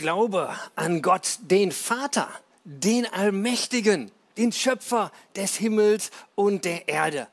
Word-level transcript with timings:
Glaube 0.00 0.58
an 0.76 1.02
Gott, 1.02 1.40
den 1.42 1.72
Vater, 1.72 2.30
den 2.64 3.04
Allmächtigen, 3.04 4.10
den 4.38 4.50
Schöpfer 4.50 5.12
des 5.36 5.56
Himmels 5.56 6.10
und 6.34 6.64
der 6.64 6.88
Erde 6.88 7.28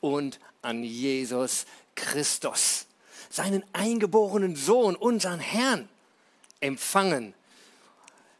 und 0.00 0.40
an 0.62 0.82
Jesus 0.84 1.66
Christus, 1.94 2.86
seinen 3.28 3.62
eingeborenen 3.74 4.56
Sohn, 4.56 4.96
unseren 4.96 5.38
Herrn, 5.38 5.86
empfangen 6.60 7.34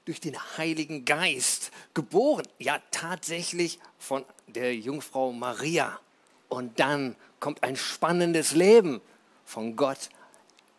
durch 0.06 0.20
den 0.20 0.38
Heiligen 0.56 1.04
Geist, 1.04 1.70
geboren, 1.92 2.48
ja 2.58 2.80
tatsächlich 2.90 3.78
von 3.98 4.24
der 4.46 4.74
Jungfrau 4.74 5.30
Maria. 5.30 6.00
Und 6.48 6.80
dann 6.80 7.16
kommt 7.38 7.62
ein 7.62 7.76
spannendes 7.76 8.52
Leben 8.52 9.02
von 9.44 9.76
Gott 9.76 10.08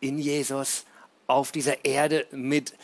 in 0.00 0.18
Jesus 0.18 0.86
auf 1.30 1.52
dieser 1.52 1.84
Erde 1.84 2.26
mit 2.32 2.74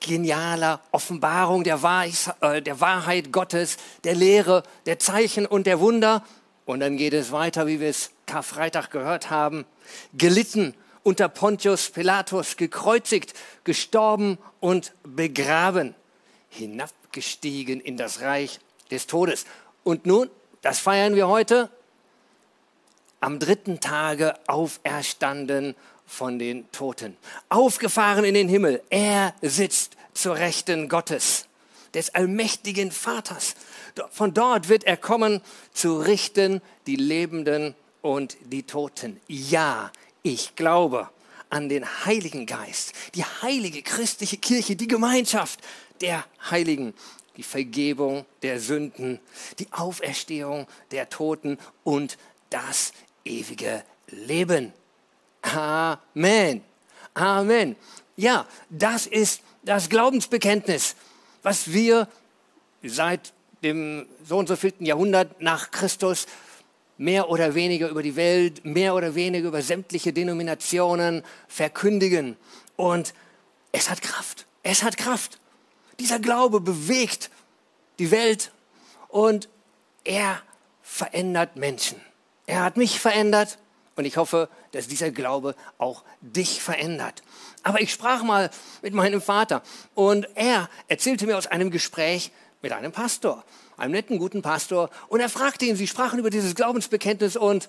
genialer 0.00 0.80
Offenbarung 0.90 1.64
der, 1.64 1.82
Weis, 1.82 2.30
äh, 2.40 2.62
der 2.62 2.80
Wahrheit 2.80 3.32
Gottes, 3.32 3.76
der 4.04 4.14
Lehre, 4.14 4.62
der 4.86 4.98
Zeichen 4.98 5.46
und 5.46 5.66
der 5.66 5.80
Wunder. 5.80 6.24
Und 6.64 6.80
dann 6.80 6.96
geht 6.96 7.12
es 7.12 7.32
weiter, 7.32 7.66
wie 7.66 7.80
wir 7.80 7.88
es 7.88 8.10
Karfreitag 8.26 8.90
gehört 8.90 9.30
haben, 9.30 9.64
gelitten 10.14 10.74
unter 11.02 11.28
Pontius 11.28 11.90
Pilatus, 11.90 12.56
gekreuzigt, 12.56 13.34
gestorben 13.64 14.38
und 14.60 14.92
begraben, 15.02 15.94
hinabgestiegen 16.48 17.80
in 17.80 17.96
das 17.96 18.20
Reich 18.20 18.60
des 18.90 19.06
Todes. 19.06 19.44
Und 19.82 20.06
nun, 20.06 20.30
das 20.60 20.78
feiern 20.78 21.16
wir 21.16 21.28
heute, 21.28 21.70
am 23.20 23.38
dritten 23.38 23.80
Tage 23.80 24.34
auferstanden 24.48 25.74
von 26.06 26.38
den 26.38 26.70
Toten, 26.72 27.16
aufgefahren 27.48 28.24
in 28.24 28.34
den 28.34 28.48
Himmel. 28.48 28.82
Er 28.90 29.34
sitzt 29.42 29.96
zur 30.14 30.36
Rechten 30.36 30.88
Gottes, 30.88 31.46
des 31.94 32.14
allmächtigen 32.14 32.90
Vaters. 32.90 33.54
Von 34.10 34.34
dort 34.34 34.68
wird 34.68 34.84
er 34.84 34.96
kommen, 34.96 35.42
zu 35.72 35.98
richten 35.98 36.62
die 36.86 36.96
Lebenden 36.96 37.74
und 38.00 38.36
die 38.44 38.62
Toten. 38.62 39.20
Ja, 39.28 39.92
ich 40.22 40.56
glaube 40.56 41.10
an 41.50 41.68
den 41.68 41.84
Heiligen 42.06 42.46
Geist, 42.46 42.94
die 43.14 43.24
heilige 43.24 43.82
christliche 43.82 44.38
Kirche, 44.38 44.74
die 44.74 44.88
Gemeinschaft 44.88 45.60
der 46.00 46.24
Heiligen, 46.50 46.94
die 47.36 47.42
Vergebung 47.42 48.24
der 48.42 48.58
Sünden, 48.58 49.20
die 49.58 49.68
Auferstehung 49.70 50.66
der 50.90 51.10
Toten 51.10 51.58
und 51.84 52.16
das 52.48 52.92
ewige 53.24 53.84
Leben. 54.08 54.72
Amen. 55.42 56.62
Amen. 57.14 57.76
Ja, 58.16 58.46
das 58.70 59.06
ist 59.06 59.42
das 59.62 59.88
Glaubensbekenntnis, 59.88 60.96
was 61.42 61.72
wir 61.72 62.08
seit 62.82 63.32
dem 63.62 64.06
so 64.24 64.38
und 64.38 64.48
so 64.48 64.56
vierten 64.56 64.84
Jahrhundert 64.84 65.40
nach 65.40 65.70
Christus 65.70 66.26
mehr 66.98 67.28
oder 67.28 67.54
weniger 67.54 67.88
über 67.88 68.02
die 68.02 68.16
Welt, 68.16 68.64
mehr 68.64 68.94
oder 68.94 69.14
weniger 69.14 69.48
über 69.48 69.62
sämtliche 69.62 70.12
Denominationen 70.12 71.22
verkündigen. 71.48 72.36
Und 72.76 73.14
es 73.72 73.90
hat 73.90 74.02
Kraft. 74.02 74.46
Es 74.62 74.82
hat 74.82 74.96
Kraft. 74.96 75.38
Dieser 75.98 76.18
Glaube 76.18 76.60
bewegt 76.60 77.30
die 77.98 78.10
Welt 78.10 78.52
und 79.08 79.48
er 80.04 80.40
verändert 80.82 81.56
Menschen. 81.56 82.00
Er 82.46 82.64
hat 82.64 82.76
mich 82.76 83.00
verändert 83.00 83.58
und 83.96 84.04
ich 84.04 84.16
hoffe, 84.16 84.48
dass 84.72 84.88
dieser 84.88 85.10
Glaube 85.10 85.54
auch 85.78 86.02
dich 86.20 86.62
verändert. 86.62 87.22
Aber 87.62 87.80
ich 87.80 87.92
sprach 87.92 88.22
mal 88.22 88.50
mit 88.82 88.94
meinem 88.94 89.20
Vater 89.20 89.62
und 89.94 90.28
er 90.34 90.68
erzählte 90.88 91.26
mir 91.26 91.36
aus 91.36 91.46
einem 91.46 91.70
Gespräch 91.70 92.32
mit 92.62 92.72
einem 92.72 92.92
Pastor, 92.92 93.44
einem 93.76 93.92
netten, 93.92 94.18
guten 94.18 94.42
Pastor. 94.42 94.90
Und 95.08 95.20
er 95.20 95.28
fragte 95.28 95.64
ihn, 95.64 95.76
sie 95.76 95.86
sprachen 95.86 96.18
über 96.18 96.30
dieses 96.30 96.54
Glaubensbekenntnis 96.54 97.36
und 97.36 97.68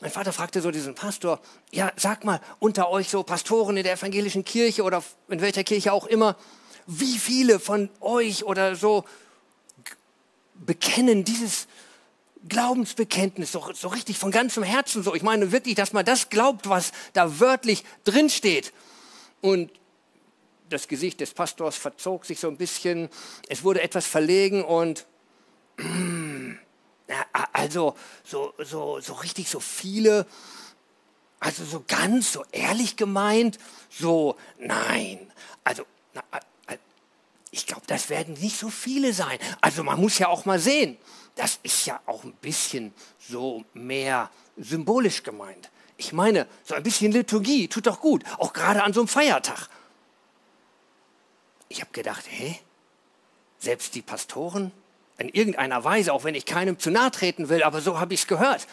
mein 0.00 0.10
Vater 0.10 0.32
fragte 0.32 0.62
so 0.62 0.70
diesen 0.70 0.94
Pastor, 0.94 1.40
ja, 1.70 1.92
sag 1.96 2.24
mal, 2.24 2.40
unter 2.58 2.88
euch 2.88 3.10
so 3.10 3.22
Pastoren 3.22 3.76
in 3.76 3.82
der 3.82 3.94
evangelischen 3.94 4.44
Kirche 4.44 4.82
oder 4.82 5.02
in 5.28 5.42
welcher 5.42 5.64
Kirche 5.64 5.92
auch 5.92 6.06
immer, 6.06 6.36
wie 6.86 7.18
viele 7.18 7.60
von 7.60 7.90
euch 8.00 8.44
oder 8.44 8.76
so 8.76 9.04
bekennen 10.54 11.24
dieses 11.24 11.66
Glaubensbekenntnis, 12.48 13.52
so, 13.52 13.70
so 13.74 13.88
richtig 13.88 14.18
von 14.18 14.30
ganzem 14.30 14.62
Herzen 14.62 15.02
so. 15.02 15.14
Ich 15.14 15.22
meine 15.22 15.52
wirklich, 15.52 15.74
dass 15.74 15.92
man 15.92 16.04
das 16.04 16.30
glaubt, 16.30 16.68
was 16.68 16.92
da 17.12 17.38
wörtlich 17.38 17.84
drinsteht. 18.04 18.72
Und 19.40 19.70
das 20.70 20.88
Gesicht 20.88 21.20
des 21.20 21.34
Pastors 21.34 21.76
verzog 21.76 22.24
sich 22.24 22.40
so 22.40 22.48
ein 22.48 22.56
bisschen. 22.56 23.08
Es 23.48 23.62
wurde 23.62 23.82
etwas 23.82 24.06
verlegen 24.06 24.64
und 24.64 25.06
also 27.52 27.96
so, 28.24 28.54
so, 28.58 29.00
so 29.00 29.12
richtig 29.14 29.50
so 29.50 29.60
viele, 29.60 30.26
also 31.40 31.64
so 31.64 31.84
ganz 31.86 32.32
so 32.32 32.44
ehrlich 32.52 32.96
gemeint, 32.96 33.58
so 33.90 34.36
nein. 34.58 35.30
Also 35.64 35.84
ich 37.50 37.66
glaube, 37.66 37.82
das 37.86 38.08
werden 38.08 38.34
nicht 38.34 38.56
so 38.56 38.70
viele 38.70 39.12
sein. 39.12 39.38
Also 39.60 39.82
man 39.82 40.00
muss 40.00 40.18
ja 40.18 40.28
auch 40.28 40.44
mal 40.44 40.60
sehen 40.60 40.96
das 41.34 41.58
ist 41.62 41.86
ja 41.86 42.00
auch 42.06 42.24
ein 42.24 42.32
bisschen 42.34 42.92
so 43.18 43.64
mehr 43.74 44.30
symbolisch 44.56 45.22
gemeint. 45.22 45.70
Ich 45.96 46.12
meine, 46.12 46.46
so 46.64 46.74
ein 46.74 46.82
bisschen 46.82 47.12
Liturgie 47.12 47.68
tut 47.68 47.86
doch 47.86 48.00
gut, 48.00 48.24
auch 48.38 48.52
gerade 48.52 48.82
an 48.82 48.92
so 48.92 49.00
einem 49.00 49.08
Feiertag. 49.08 49.68
Ich 51.68 51.80
habe 51.80 51.92
gedacht, 51.92 52.24
hä? 52.28 52.58
Selbst 53.58 53.94
die 53.94 54.02
Pastoren, 54.02 54.72
in 55.18 55.28
irgendeiner 55.28 55.84
Weise, 55.84 56.12
auch 56.12 56.24
wenn 56.24 56.34
ich 56.34 56.46
keinem 56.46 56.78
zu 56.78 56.90
nahe 56.90 57.10
treten 57.10 57.48
will, 57.48 57.62
aber 57.62 57.80
so 57.80 58.00
habe 58.00 58.14
ich 58.14 58.20
es 58.20 58.26
gehört, 58.26 58.66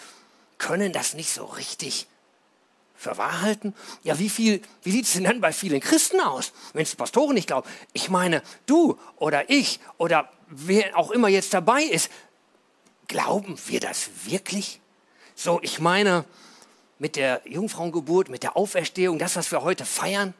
können 0.57 0.93
das 0.93 1.13
nicht 1.13 1.29
so 1.29 1.45
richtig 1.45 2.07
für 2.95 3.17
wahr 3.17 3.41
halten? 3.41 3.75
Ja, 4.03 4.17
wie, 4.17 4.31
wie 4.83 4.91
sieht 4.91 5.05
es 5.05 5.13
denn 5.13 5.25
dann 5.25 5.41
bei 5.41 5.53
vielen 5.53 5.79
Christen 5.79 6.19
aus, 6.19 6.51
wenn 6.73 6.83
es 6.83 6.95
Pastoren 6.95 7.35
nicht 7.35 7.47
glauben? 7.47 7.69
Ich 7.93 8.09
meine, 8.09 8.41
du 8.65 8.97
oder 9.17 9.49
ich 9.49 9.79
oder 9.97 10.31
wer 10.47 10.97
auch 10.97 11.11
immer 11.11 11.27
jetzt 11.27 11.53
dabei 11.53 11.83
ist, 11.83 12.09
Glauben 13.07 13.57
wir 13.67 13.79
das 13.79 14.09
wirklich? 14.25 14.79
So, 15.35 15.59
ich 15.61 15.79
meine, 15.79 16.25
mit 16.99 17.15
der 17.15 17.41
Jungfrauengeburt, 17.45 18.29
mit 18.29 18.43
der 18.43 18.57
Auferstehung, 18.57 19.19
das, 19.19 19.35
was 19.35 19.51
wir 19.51 19.61
heute 19.61 19.85
feiern. 19.85 20.33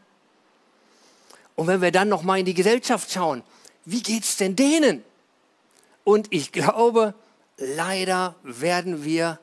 Und 1.56 1.68
wenn 1.68 1.82
wir 1.82 1.92
dann 1.92 2.10
noch 2.10 2.24
mal 2.24 2.40
in 2.40 2.46
die 2.46 2.54
Gesellschaft 2.54 3.12
schauen, 3.12 3.44
wie 3.86 4.02
geht 4.02 4.24
es 4.24 4.38
denn 4.38 4.56
denen? 4.56 5.04
Und 6.04 6.28
ich 6.32 6.52
glaube, 6.52 7.14
leider 7.58 8.36
werden 8.44 9.04
wir 9.04 9.40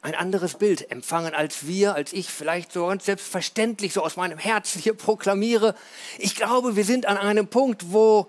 ein 0.00 0.14
anderes 0.14 0.54
Bild 0.54 0.90
empfangen 0.90 1.34
als 1.34 1.66
wir, 1.66 1.94
als 1.94 2.12
ich 2.12 2.28
vielleicht 2.28 2.72
so 2.72 2.86
ganz 2.86 3.04
selbstverständlich 3.04 3.92
so 3.92 4.02
aus 4.02 4.16
meinem 4.16 4.38
Herzen 4.38 4.80
hier 4.80 4.94
proklamiere. 4.94 5.76
Ich 6.18 6.34
glaube, 6.34 6.76
wir 6.76 6.84
sind 6.84 7.06
an 7.06 7.18
einem 7.18 7.46
Punkt, 7.46 7.92
wo 7.92 8.26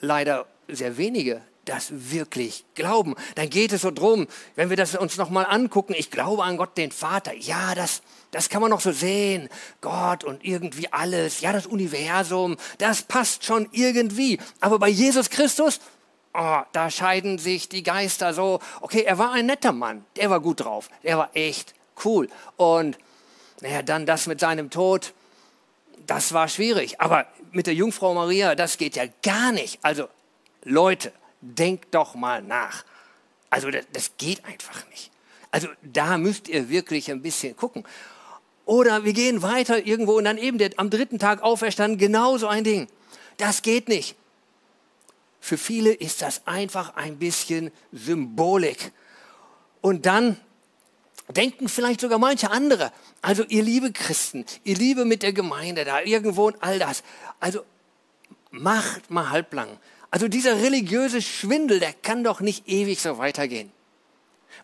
leider 0.00 0.46
sehr 0.68 0.96
wenige 0.96 1.42
das 1.70 2.10
wirklich 2.10 2.64
glauben, 2.74 3.14
dann 3.36 3.48
geht 3.48 3.72
es 3.72 3.82
so 3.82 3.92
drum, 3.92 4.26
wenn 4.56 4.70
wir 4.70 4.76
das 4.76 4.96
uns 4.96 5.16
nochmal 5.16 5.46
angucken, 5.48 5.94
ich 5.96 6.10
glaube 6.10 6.42
an 6.42 6.56
Gott, 6.56 6.76
den 6.76 6.90
Vater, 6.90 7.32
ja, 7.32 7.76
das, 7.76 8.02
das 8.32 8.48
kann 8.48 8.60
man 8.60 8.70
noch 8.70 8.80
so 8.80 8.90
sehen, 8.90 9.48
Gott 9.80 10.24
und 10.24 10.44
irgendwie 10.44 10.92
alles, 10.92 11.40
ja, 11.40 11.52
das 11.52 11.66
Universum, 11.66 12.56
das 12.78 13.02
passt 13.02 13.44
schon 13.44 13.68
irgendwie, 13.70 14.40
aber 14.60 14.80
bei 14.80 14.88
Jesus 14.88 15.30
Christus, 15.30 15.78
oh, 16.34 16.62
da 16.72 16.90
scheiden 16.90 17.38
sich 17.38 17.68
die 17.68 17.84
Geister 17.84 18.34
so, 18.34 18.58
okay, 18.80 19.02
er 19.02 19.18
war 19.18 19.32
ein 19.32 19.46
netter 19.46 19.72
Mann, 19.72 20.04
der 20.16 20.28
war 20.28 20.40
gut 20.40 20.60
drauf, 20.60 20.90
der 21.04 21.18
war 21.18 21.30
echt 21.34 21.74
cool. 22.04 22.28
Und 22.56 22.98
naja, 23.60 23.82
dann 23.82 24.06
das 24.06 24.26
mit 24.26 24.40
seinem 24.40 24.70
Tod, 24.70 25.12
das 26.06 26.32
war 26.32 26.48
schwierig, 26.48 27.00
aber 27.00 27.26
mit 27.52 27.68
der 27.68 27.74
Jungfrau 27.74 28.12
Maria, 28.14 28.56
das 28.56 28.76
geht 28.76 28.96
ja 28.96 29.04
gar 29.22 29.52
nicht, 29.52 29.78
also 29.82 30.08
Leute, 30.64 31.12
denkt 31.40 31.94
doch 31.94 32.14
mal 32.14 32.42
nach. 32.42 32.84
Also 33.48 33.70
das, 33.70 33.84
das 33.92 34.12
geht 34.18 34.44
einfach 34.44 34.88
nicht. 34.90 35.10
Also 35.50 35.68
da 35.82 36.18
müsst 36.18 36.48
ihr 36.48 36.68
wirklich 36.68 37.10
ein 37.10 37.22
bisschen 37.22 37.56
gucken. 37.56 37.84
Oder 38.64 39.04
wir 39.04 39.12
gehen 39.12 39.42
weiter 39.42 39.84
irgendwo 39.84 40.12
und 40.16 40.24
dann 40.24 40.38
eben 40.38 40.58
der, 40.58 40.70
am 40.76 40.90
dritten 40.90 41.18
Tag 41.18 41.42
auferstanden, 41.42 41.98
genauso 41.98 42.46
ein 42.46 42.62
Ding. 42.62 42.88
Das 43.36 43.62
geht 43.62 43.88
nicht. 43.88 44.14
Für 45.40 45.56
viele 45.56 45.92
ist 45.92 46.22
das 46.22 46.46
einfach 46.46 46.94
ein 46.94 47.18
bisschen 47.18 47.72
Symbolik. 47.90 48.92
Und 49.80 50.06
dann 50.06 50.36
denken 51.28 51.68
vielleicht 51.68 52.00
sogar 52.00 52.18
manche 52.18 52.50
andere, 52.50 52.92
also 53.22 53.44
ihr 53.44 53.62
liebe 53.62 53.92
Christen, 53.92 54.44
ihr 54.64 54.76
liebe 54.76 55.04
mit 55.04 55.22
der 55.22 55.32
Gemeinde 55.32 55.84
da 55.84 56.02
irgendwo 56.02 56.46
und 56.46 56.62
all 56.62 56.78
das, 56.78 57.02
also 57.40 57.64
macht 58.50 59.10
mal 59.10 59.30
halblang. 59.30 59.78
Also 60.10 60.28
dieser 60.28 60.60
religiöse 60.60 61.22
Schwindel, 61.22 61.80
der 61.80 61.92
kann 61.92 62.24
doch 62.24 62.40
nicht 62.40 62.68
ewig 62.68 63.00
so 63.00 63.18
weitergehen. 63.18 63.70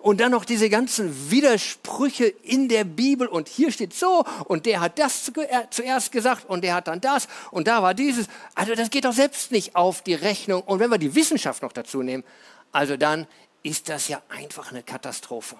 Und 0.01 0.21
dann 0.21 0.33
noch 0.33 0.45
diese 0.45 0.69
ganzen 0.69 1.31
Widersprüche 1.31 2.27
in 2.27 2.69
der 2.69 2.85
Bibel 2.85 3.27
und 3.27 3.49
hier 3.49 3.73
steht 3.73 3.95
so 3.95 4.25
und 4.45 4.67
der 4.67 4.81
hat 4.81 4.99
das 4.99 5.33
zuerst 5.71 6.13
gesagt 6.13 6.49
und 6.49 6.63
der 6.63 6.75
hat 6.75 6.89
dann 6.89 7.01
das 7.01 7.29
und 7.51 7.67
da 7.67 7.83
war 7.83 7.95
dieses. 7.95 8.27
Also 8.55 8.75
das 8.75 8.91
geht 8.91 9.05
doch 9.05 9.13
selbst 9.13 9.53
nicht 9.53 9.75
auf 9.75 10.03
die 10.03 10.15
Rechnung. 10.15 10.63
Und 10.63 10.81
wenn 10.81 10.91
wir 10.91 10.99
die 10.99 11.15
Wissenschaft 11.15 11.63
noch 11.63 11.73
dazu 11.73 12.03
nehmen, 12.03 12.25
also 12.73 12.97
dann 12.97 13.27
ist 13.63 13.89
das 13.89 14.09
ja 14.09 14.21
einfach 14.29 14.71
eine 14.71 14.83
Katastrophe. 14.83 15.57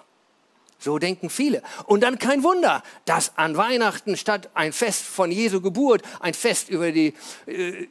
So 0.79 0.99
denken 0.99 1.29
viele. 1.29 1.63
Und 1.85 2.01
dann 2.01 2.19
kein 2.19 2.43
Wunder, 2.43 2.83
dass 3.05 3.37
an 3.37 3.57
Weihnachten 3.57 4.15
statt 4.15 4.49
ein 4.53 4.73
Fest 4.73 5.03
von 5.03 5.31
Jesu 5.31 5.61
Geburt, 5.61 6.03
ein 6.19 6.35
Fest 6.35 6.69
über 6.69 6.91
die 6.91 7.15
äh, 7.47 7.87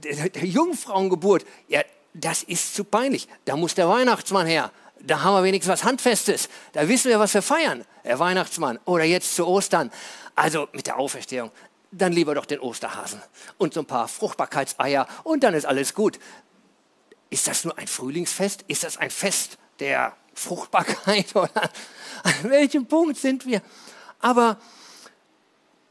der, 0.00 0.44
Jungfrauengeburt, 0.44 1.46
ja, 1.68 1.82
das 2.14 2.42
ist 2.42 2.74
zu 2.74 2.84
peinlich. 2.84 3.28
Da 3.44 3.56
muss 3.56 3.74
der 3.74 3.88
Weihnachtsmann 3.88 4.46
her. 4.46 4.72
Da 5.00 5.22
haben 5.22 5.34
wir 5.34 5.44
wenigstens 5.44 5.72
was 5.72 5.84
Handfestes. 5.84 6.48
Da 6.72 6.88
wissen 6.88 7.08
wir, 7.08 7.18
was 7.18 7.34
wir 7.34 7.42
feiern. 7.42 7.84
Der 8.04 8.18
Weihnachtsmann. 8.18 8.78
Oder 8.84 9.04
jetzt 9.04 9.34
zu 9.34 9.46
Ostern. 9.46 9.90
Also 10.34 10.68
mit 10.72 10.86
der 10.86 10.98
Auferstehung. 10.98 11.50
Dann 11.92 12.12
lieber 12.12 12.34
doch 12.34 12.46
den 12.46 12.60
Osterhasen. 12.60 13.22
Und 13.58 13.74
so 13.74 13.80
ein 13.80 13.86
paar 13.86 14.08
Fruchtbarkeitseier. 14.08 15.06
Und 15.24 15.42
dann 15.44 15.54
ist 15.54 15.64
alles 15.64 15.94
gut. 15.94 16.18
Ist 17.30 17.46
das 17.46 17.64
nur 17.64 17.78
ein 17.78 17.86
Frühlingsfest? 17.86 18.64
Ist 18.66 18.84
das 18.84 18.96
ein 18.96 19.10
Fest 19.10 19.58
der 19.78 20.16
Fruchtbarkeit? 20.34 21.30
Oder 21.36 21.70
an 22.22 22.34
welchem 22.42 22.86
Punkt 22.86 23.16
sind 23.16 23.46
wir? 23.46 23.62
Aber 24.18 24.58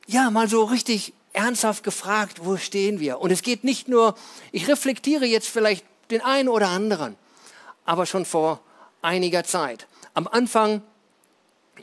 ja, 0.05 0.29
mal 0.29 0.47
so 0.47 0.63
richtig 0.65 1.13
ernsthaft 1.39 1.83
gefragt, 1.83 2.41
wo 2.43 2.57
stehen 2.57 2.99
wir? 2.99 3.19
Und 3.19 3.31
es 3.31 3.41
geht 3.41 3.63
nicht 3.63 3.87
nur, 3.87 4.15
ich 4.51 4.67
reflektiere 4.67 5.25
jetzt 5.25 5.47
vielleicht 5.47 5.85
den 6.11 6.21
einen 6.21 6.49
oder 6.49 6.67
anderen, 6.67 7.15
aber 7.85 8.05
schon 8.05 8.25
vor 8.25 8.59
einiger 9.01 9.43
Zeit. 9.45 9.87
Am 10.13 10.27
Anfang 10.27 10.81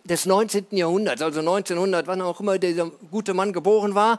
des 0.04 0.26
19. 0.26 0.66
Jahrhunderts, 0.72 1.22
also 1.22 1.40
1900, 1.40 2.06
wann 2.06 2.20
auch 2.20 2.40
immer 2.40 2.58
dieser 2.58 2.90
gute 3.10 3.32
Mann 3.32 3.54
geboren 3.54 3.94
war, 3.94 4.18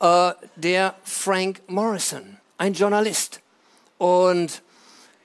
äh, 0.00 0.32
der 0.54 0.94
Frank 1.02 1.60
Morrison, 1.66 2.38
ein 2.56 2.74
Journalist. 2.74 3.40
Und 3.98 4.62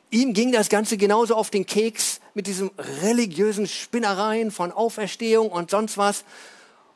ihm 0.09 0.33
ging 0.33 0.51
das 0.51 0.69
Ganze 0.69 0.97
genauso 0.97 1.35
auf 1.35 1.51
den 1.51 1.67
Keks 1.67 2.21
mit 2.33 2.47
diesen 2.47 2.71
religiösen 3.03 3.67
Spinnereien 3.67 4.49
von 4.49 4.71
Auferstehung 4.71 5.49
und 5.49 5.69
sonst 5.69 5.99
was. 5.99 6.23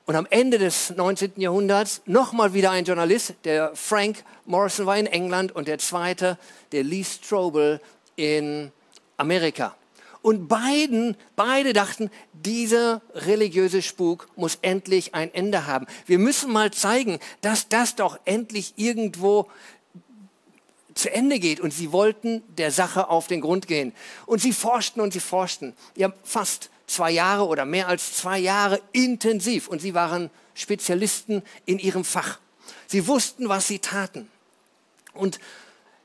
Und 0.07 0.15
am 0.15 0.25
Ende 0.29 0.57
des 0.57 0.91
19. 0.91 1.33
Jahrhunderts 1.35 2.01
nochmal 2.05 2.53
wieder 2.53 2.71
ein 2.71 2.85
Journalist, 2.85 3.33
der 3.43 3.75
Frank 3.75 4.23
Morrison 4.45 4.85
war 4.85 4.97
in 4.97 5.05
England 5.05 5.53
und 5.53 5.67
der 5.67 5.79
zweite, 5.79 6.37
der 6.71 6.85
Lee 6.85 7.03
Strobel 7.03 7.81
in 8.15 8.71
Amerika. 9.17 9.75
Und 10.21 10.47
beiden, 10.47 11.17
beide 11.35 11.73
dachten, 11.73 12.09
dieser 12.31 13.01
religiöse 13.15 13.81
Spuk 13.81 14.29
muss 14.37 14.59
endlich 14.61 15.13
ein 15.13 15.33
Ende 15.33 15.67
haben. 15.67 15.87
Wir 16.05 16.19
müssen 16.19 16.53
mal 16.53 16.71
zeigen, 16.71 17.19
dass 17.41 17.67
das 17.67 17.95
doch 17.95 18.17
endlich 18.23 18.75
irgendwo 18.77 19.47
zu 20.95 21.11
Ende 21.11 21.39
geht. 21.39 21.59
Und 21.59 21.73
sie 21.73 21.91
wollten 21.91 22.43
der 22.57 22.71
Sache 22.71 23.09
auf 23.09 23.27
den 23.27 23.41
Grund 23.41 23.67
gehen. 23.67 23.91
Und 24.25 24.39
sie 24.41 24.53
forschten 24.53 25.01
und 25.01 25.11
sie 25.11 25.19
forschten. 25.19 25.73
Ja, 25.97 26.13
fast 26.23 26.69
zwei 26.87 27.11
Jahre 27.11 27.45
oder 27.45 27.65
mehr 27.65 27.87
als 27.87 28.13
zwei 28.13 28.39
Jahre 28.39 28.81
intensiv 28.93 29.67
und 29.67 29.81
sie 29.81 29.93
waren 29.93 30.29
Spezialisten 30.55 31.43
in 31.65 31.77
ihrem 31.77 32.03
Fach. 32.03 32.39
Sie 32.87 33.07
wussten, 33.07 33.49
was 33.49 33.67
sie 33.67 33.79
taten. 33.79 34.29
Und 35.13 35.39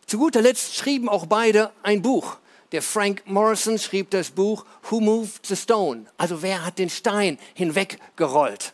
zu 0.07 0.19
guter 0.19 0.43
Letzt 0.43 0.75
schrieben 0.75 1.09
auch 1.09 1.27
beide 1.27 1.73
ein 1.83 2.03
Buch. 2.03 2.37
Der 2.73 2.83
Frank 2.83 3.23
Morrison 3.27 3.79
schrieb 3.79 4.11
das 4.11 4.31
Buch 4.31 4.65
Who 4.91 5.01
Moved 5.01 5.47
the 5.47 5.57
Stone? 5.57 6.07
Also 6.17 6.43
wer 6.43 6.65
hat 6.65 6.79
den 6.79 6.91
Stein 6.91 7.39
hinweggerollt? 7.55 8.73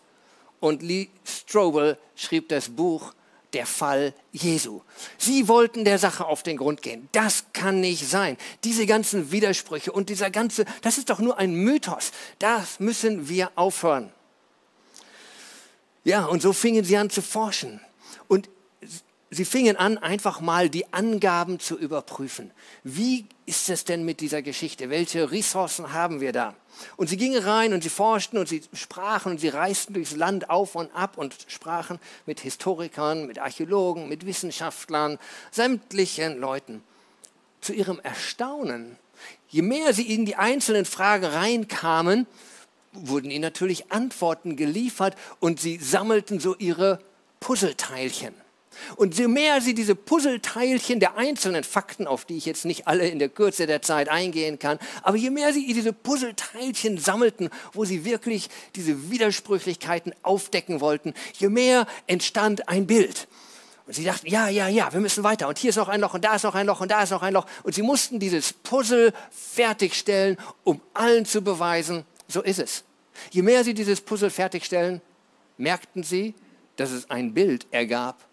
Und 0.60 0.82
Lee 0.82 1.08
Strobel 1.24 1.98
schrieb 2.16 2.48
das 2.48 2.68
Buch 2.68 3.12
der 3.52 3.66
Fall 3.66 4.14
Jesu. 4.32 4.82
Sie 5.16 5.48
wollten 5.48 5.84
der 5.84 5.98
Sache 5.98 6.26
auf 6.26 6.42
den 6.42 6.56
Grund 6.56 6.82
gehen. 6.82 7.08
Das 7.12 7.46
kann 7.52 7.80
nicht 7.80 8.08
sein. 8.08 8.36
Diese 8.64 8.86
ganzen 8.86 9.32
Widersprüche 9.32 9.92
und 9.92 10.08
dieser 10.08 10.30
ganze, 10.30 10.64
das 10.82 10.98
ist 10.98 11.10
doch 11.10 11.18
nur 11.18 11.38
ein 11.38 11.54
Mythos. 11.54 12.12
Das 12.38 12.80
müssen 12.80 13.28
wir 13.28 13.50
aufhören. 13.54 14.12
Ja, 16.04 16.24
und 16.26 16.42
so 16.42 16.52
fingen 16.52 16.84
sie 16.84 16.96
an 16.96 17.10
zu 17.10 17.22
forschen. 17.22 17.80
Und 18.28 18.48
sie 19.30 19.44
fingen 19.44 19.76
an, 19.76 19.98
einfach 19.98 20.40
mal 20.40 20.70
die 20.70 20.92
Angaben 20.92 21.60
zu 21.60 21.78
überprüfen. 21.78 22.50
Wie 22.84 23.26
ist 23.46 23.68
es 23.68 23.84
denn 23.84 24.04
mit 24.04 24.20
dieser 24.20 24.42
Geschichte? 24.42 24.90
Welche 24.90 25.30
Ressourcen 25.30 25.92
haben 25.92 26.20
wir 26.20 26.32
da? 26.32 26.54
Und 26.96 27.08
sie 27.08 27.16
gingen 27.16 27.42
rein 27.42 27.72
und 27.72 27.82
sie 27.82 27.88
forschten 27.88 28.38
und 28.38 28.48
sie 28.48 28.62
sprachen 28.72 29.32
und 29.32 29.38
sie 29.38 29.48
reisten 29.48 29.94
durchs 29.94 30.14
Land 30.14 30.48
auf 30.48 30.74
und 30.74 30.94
ab 30.94 31.18
und 31.18 31.34
sprachen 31.48 31.98
mit 32.26 32.40
Historikern, 32.40 33.26
mit 33.26 33.38
Archäologen, 33.38 34.08
mit 34.08 34.26
Wissenschaftlern, 34.26 35.18
sämtlichen 35.50 36.38
Leuten. 36.38 36.82
Zu 37.60 37.72
ihrem 37.72 37.98
Erstaunen, 38.00 38.96
je 39.48 39.62
mehr 39.62 39.92
sie 39.92 40.14
in 40.14 40.24
die 40.24 40.36
einzelnen 40.36 40.84
Fragen 40.84 41.24
reinkamen, 41.24 42.26
wurden 42.92 43.30
ihnen 43.30 43.42
natürlich 43.42 43.90
Antworten 43.90 44.56
geliefert 44.56 45.16
und 45.40 45.60
sie 45.60 45.78
sammelten 45.78 46.40
so 46.40 46.56
ihre 46.56 47.00
Puzzleteilchen. 47.40 48.34
Und 48.96 49.16
je 49.18 49.28
mehr 49.28 49.60
sie 49.60 49.74
diese 49.74 49.94
Puzzleteilchen 49.94 51.00
der 51.00 51.16
einzelnen 51.16 51.64
Fakten, 51.64 52.06
auf 52.06 52.24
die 52.24 52.36
ich 52.36 52.46
jetzt 52.46 52.64
nicht 52.64 52.86
alle 52.86 53.08
in 53.08 53.18
der 53.18 53.28
Kürze 53.28 53.66
der 53.66 53.82
Zeit 53.82 54.08
eingehen 54.08 54.58
kann, 54.58 54.78
aber 55.02 55.16
je 55.16 55.30
mehr 55.30 55.52
sie 55.52 55.72
diese 55.72 55.92
Puzzleteilchen 55.92 56.98
sammelten, 56.98 57.50
wo 57.72 57.84
sie 57.84 58.04
wirklich 58.04 58.48
diese 58.74 59.10
Widersprüchlichkeiten 59.10 60.14
aufdecken 60.22 60.80
wollten, 60.80 61.14
je 61.34 61.48
mehr 61.48 61.86
entstand 62.06 62.68
ein 62.68 62.86
Bild. 62.86 63.28
Und 63.88 63.94
sie 63.94 64.04
dachten, 64.04 64.26
ja, 64.26 64.48
ja, 64.48 64.68
ja, 64.68 64.92
wir 64.92 65.00
müssen 65.00 65.24
weiter. 65.24 65.48
Und 65.48 65.56
hier 65.56 65.70
ist 65.70 65.76
noch 65.76 65.88
ein 65.88 66.02
Loch 66.02 66.12
und 66.12 66.22
da 66.22 66.34
ist 66.34 66.42
noch 66.42 66.54
ein 66.54 66.66
Loch 66.66 66.82
und 66.82 66.90
da 66.90 67.02
ist 67.02 67.10
noch 67.10 67.22
ein 67.22 67.32
Loch. 67.32 67.46
Und 67.62 67.74
sie 67.74 67.80
mussten 67.80 68.20
dieses 68.20 68.52
Puzzle 68.52 69.14
fertigstellen, 69.30 70.36
um 70.62 70.82
allen 70.92 71.24
zu 71.24 71.40
beweisen, 71.40 72.04
so 72.28 72.42
ist 72.42 72.58
es. 72.58 72.84
Je 73.30 73.40
mehr 73.40 73.64
sie 73.64 73.72
dieses 73.72 74.02
Puzzle 74.02 74.28
fertigstellen, 74.28 75.00
merkten 75.56 76.02
sie, 76.02 76.34
dass 76.76 76.90
es 76.90 77.08
ein 77.10 77.32
Bild 77.32 77.66
ergab, 77.70 78.27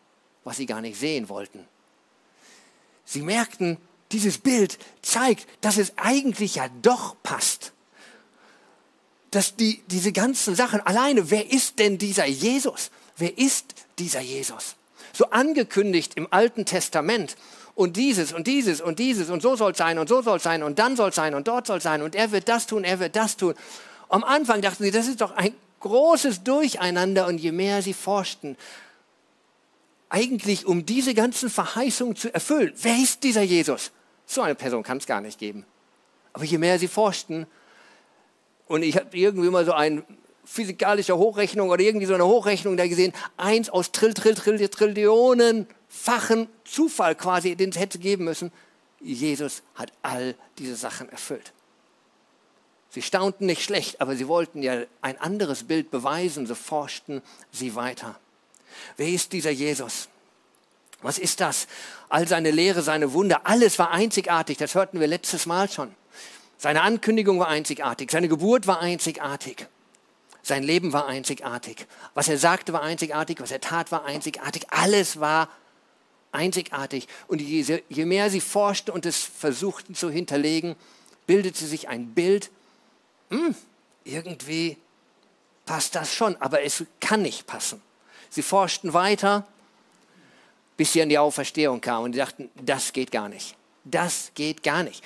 was 0.46 0.58
sie 0.58 0.66
gar 0.66 0.80
nicht 0.80 0.98
sehen 0.98 1.28
wollten. 1.28 1.68
Sie 3.04 3.22
merkten, 3.22 3.78
dieses 4.12 4.38
Bild 4.38 4.78
zeigt, 5.02 5.48
dass 5.62 5.78
es 5.78 5.94
eigentlich 5.98 6.56
ja 6.56 6.70
doch 6.82 7.16
passt. 7.24 7.74
Dass 9.32 9.56
die, 9.58 9.82
diese 9.88 10.14
ganzen 10.14 10.56
Sachen 10.56 10.80
alleine, 10.80 11.30
wer 11.30 11.52
ist 11.52 11.80
denn 11.80 11.98
dieser 11.98 12.26
Jesus? 12.26 12.92
Wer 13.18 13.38
ist 13.38 13.74
dieser 14.00 14.22
Jesus? 14.22 14.76
So 15.12 15.32
angekündigt 15.32 16.14
im 16.16 16.32
Alten 16.32 16.66
Testament 16.66 17.36
und 17.74 17.98
dieses 17.98 18.32
und 18.32 18.48
dieses 18.48 18.82
und 18.82 19.00
dieses 19.00 19.30
und 19.30 19.42
so 19.42 19.56
soll 19.56 19.72
es 19.72 19.78
sein 19.78 19.98
und 19.98 20.08
so 20.08 20.22
soll 20.22 20.38
es 20.38 20.44
sein 20.44 20.64
und 20.64 20.80
dann 20.80 20.96
soll 20.96 21.10
es 21.10 21.16
sein 21.16 21.34
und 21.34 21.48
dort 21.48 21.68
soll 21.68 21.78
es 21.78 21.84
sein 21.84 22.02
und 22.02 22.16
er 22.16 22.32
wird 22.32 22.48
das 22.48 22.68
tun, 22.68 22.84
er 22.84 23.00
wird 23.00 23.16
das 23.16 23.36
tun. 23.36 23.56
Am 24.08 24.24
Anfang 24.24 24.62
dachten 24.62 24.84
sie, 24.84 24.92
das 24.92 25.08
ist 25.08 25.22
doch 25.22 25.36
ein 25.36 25.54
großes 25.82 26.44
Durcheinander 26.44 27.28
und 27.28 27.38
je 27.38 27.52
mehr 27.52 27.82
sie 27.82 27.94
forschten, 27.94 28.58
eigentlich, 30.16 30.66
um 30.66 30.86
diese 30.86 31.14
ganzen 31.14 31.50
Verheißungen 31.50 32.16
zu 32.16 32.34
erfüllen. 32.34 32.72
Wer 32.82 32.96
ist 32.96 33.24
dieser 33.24 33.42
Jesus? 33.42 33.92
So 34.26 34.42
eine 34.42 34.56
Person 34.56 34.82
kann 34.82 34.98
es 34.98 35.06
gar 35.06 35.20
nicht 35.20 35.38
geben. 35.38 35.66
Aber 36.32 36.46
je 36.46 36.58
mehr 36.58 36.80
sie 36.80 36.88
forschten, 36.88 37.46
und 38.68 38.82
ich 38.82 38.96
habe 38.96 39.16
irgendwie 39.16 39.50
mal 39.50 39.66
so 39.66 39.74
eine 39.74 40.04
physikalische 40.46 41.18
Hochrechnung 41.18 41.70
oder 41.70 41.82
irgendwie 41.84 42.06
so 42.06 42.14
eine 42.14 42.26
Hochrechnung 42.26 42.78
da 42.78 42.88
gesehen, 42.88 43.12
eins 43.36 43.70
aus 43.70 43.92
Trill, 43.92 44.14
Trill, 44.14 44.36
Trill, 44.36 44.70
Trillionenfachen 44.70 46.48
Zufall 46.64 47.16
quasi, 47.16 47.58
den 47.58 47.72
es 47.72 47.78
hätte 47.78 48.00
geben 48.00 48.24
müssen. 48.24 48.54
Jesus 49.02 49.64
hat 49.76 49.92
all 50.02 50.36
diese 50.58 50.78
Sachen 50.78 51.10
erfüllt. 51.10 51.52
Sie 52.90 53.02
staunten 53.02 53.48
nicht 53.48 53.64
schlecht, 53.64 54.00
aber 54.00 54.16
sie 54.16 54.30
wollten 54.30 54.64
ja 54.64 54.84
ein 55.02 55.20
anderes 55.20 55.66
Bild 55.66 55.92
beweisen, 55.92 56.48
so 56.48 56.56
forschten 56.56 57.22
sie 57.52 57.76
weiter. 57.76 58.18
Wer 58.98 59.10
ist 59.10 59.32
dieser 59.34 59.52
Jesus? 59.52 60.10
Was 61.02 61.20
ist 61.20 61.40
das? 61.40 61.68
All 62.10 62.28
seine 62.28 62.52
Lehre, 62.52 62.82
seine 62.82 63.14
Wunder, 63.14 63.42
alles 63.46 63.78
war 63.78 63.92
einzigartig. 63.92 64.58
Das 64.58 64.76
hörten 64.76 65.00
wir 65.00 65.08
letztes 65.08 65.46
Mal 65.46 65.70
schon. 65.70 65.94
Seine 66.58 66.82
Ankündigung 66.82 67.40
war 67.40 67.48
einzigartig. 67.48 68.10
Seine 68.12 68.28
Geburt 68.28 68.66
war 68.66 68.80
einzigartig. 68.80 69.68
Sein 70.42 70.64
Leben 70.64 70.94
war 70.94 71.08
einzigartig. 71.08 71.86
Was 72.14 72.28
er 72.28 72.38
sagte, 72.38 72.74
war 72.74 72.82
einzigartig. 72.82 73.40
Was 73.40 73.52
er 73.52 73.62
tat, 73.62 73.92
war 73.92 74.06
einzigartig. 74.06 74.68
Alles 74.70 75.20
war 75.20 75.50
einzigartig. 76.32 77.08
Und 77.28 77.42
je, 77.42 78.06
mehr 78.06 78.30
sie 78.30 78.42
forschten 78.42 78.92
und 78.92 79.06
es 79.06 79.22
versuchten 79.22 79.96
zu 79.96 80.10
hinterlegen, 80.10 80.76
bildete 81.28 81.66
sich 81.66 81.88
ein 81.88 82.14
Bild. 82.14 82.52
Hm, 83.30 83.56
irgendwie 84.04 84.78
passt 85.66 85.96
das 85.96 86.14
schon, 86.14 86.36
aber 86.38 86.62
es 86.62 86.84
kann 87.00 87.22
nicht 87.22 87.48
passen. 87.48 87.82
Sie 88.36 88.42
forschten 88.42 88.92
weiter, 88.92 89.48
bis 90.76 90.92
sie 90.92 91.02
an 91.02 91.08
die 91.08 91.18
Auferstehung 91.18 91.80
kamen 91.80 92.04
und 92.04 92.12
die 92.12 92.18
dachten, 92.18 92.50
das 92.62 92.92
geht 92.92 93.10
gar 93.10 93.30
nicht. 93.30 93.56
Das 93.86 94.32
geht 94.36 94.62
gar 94.62 94.84
nicht. 94.84 95.02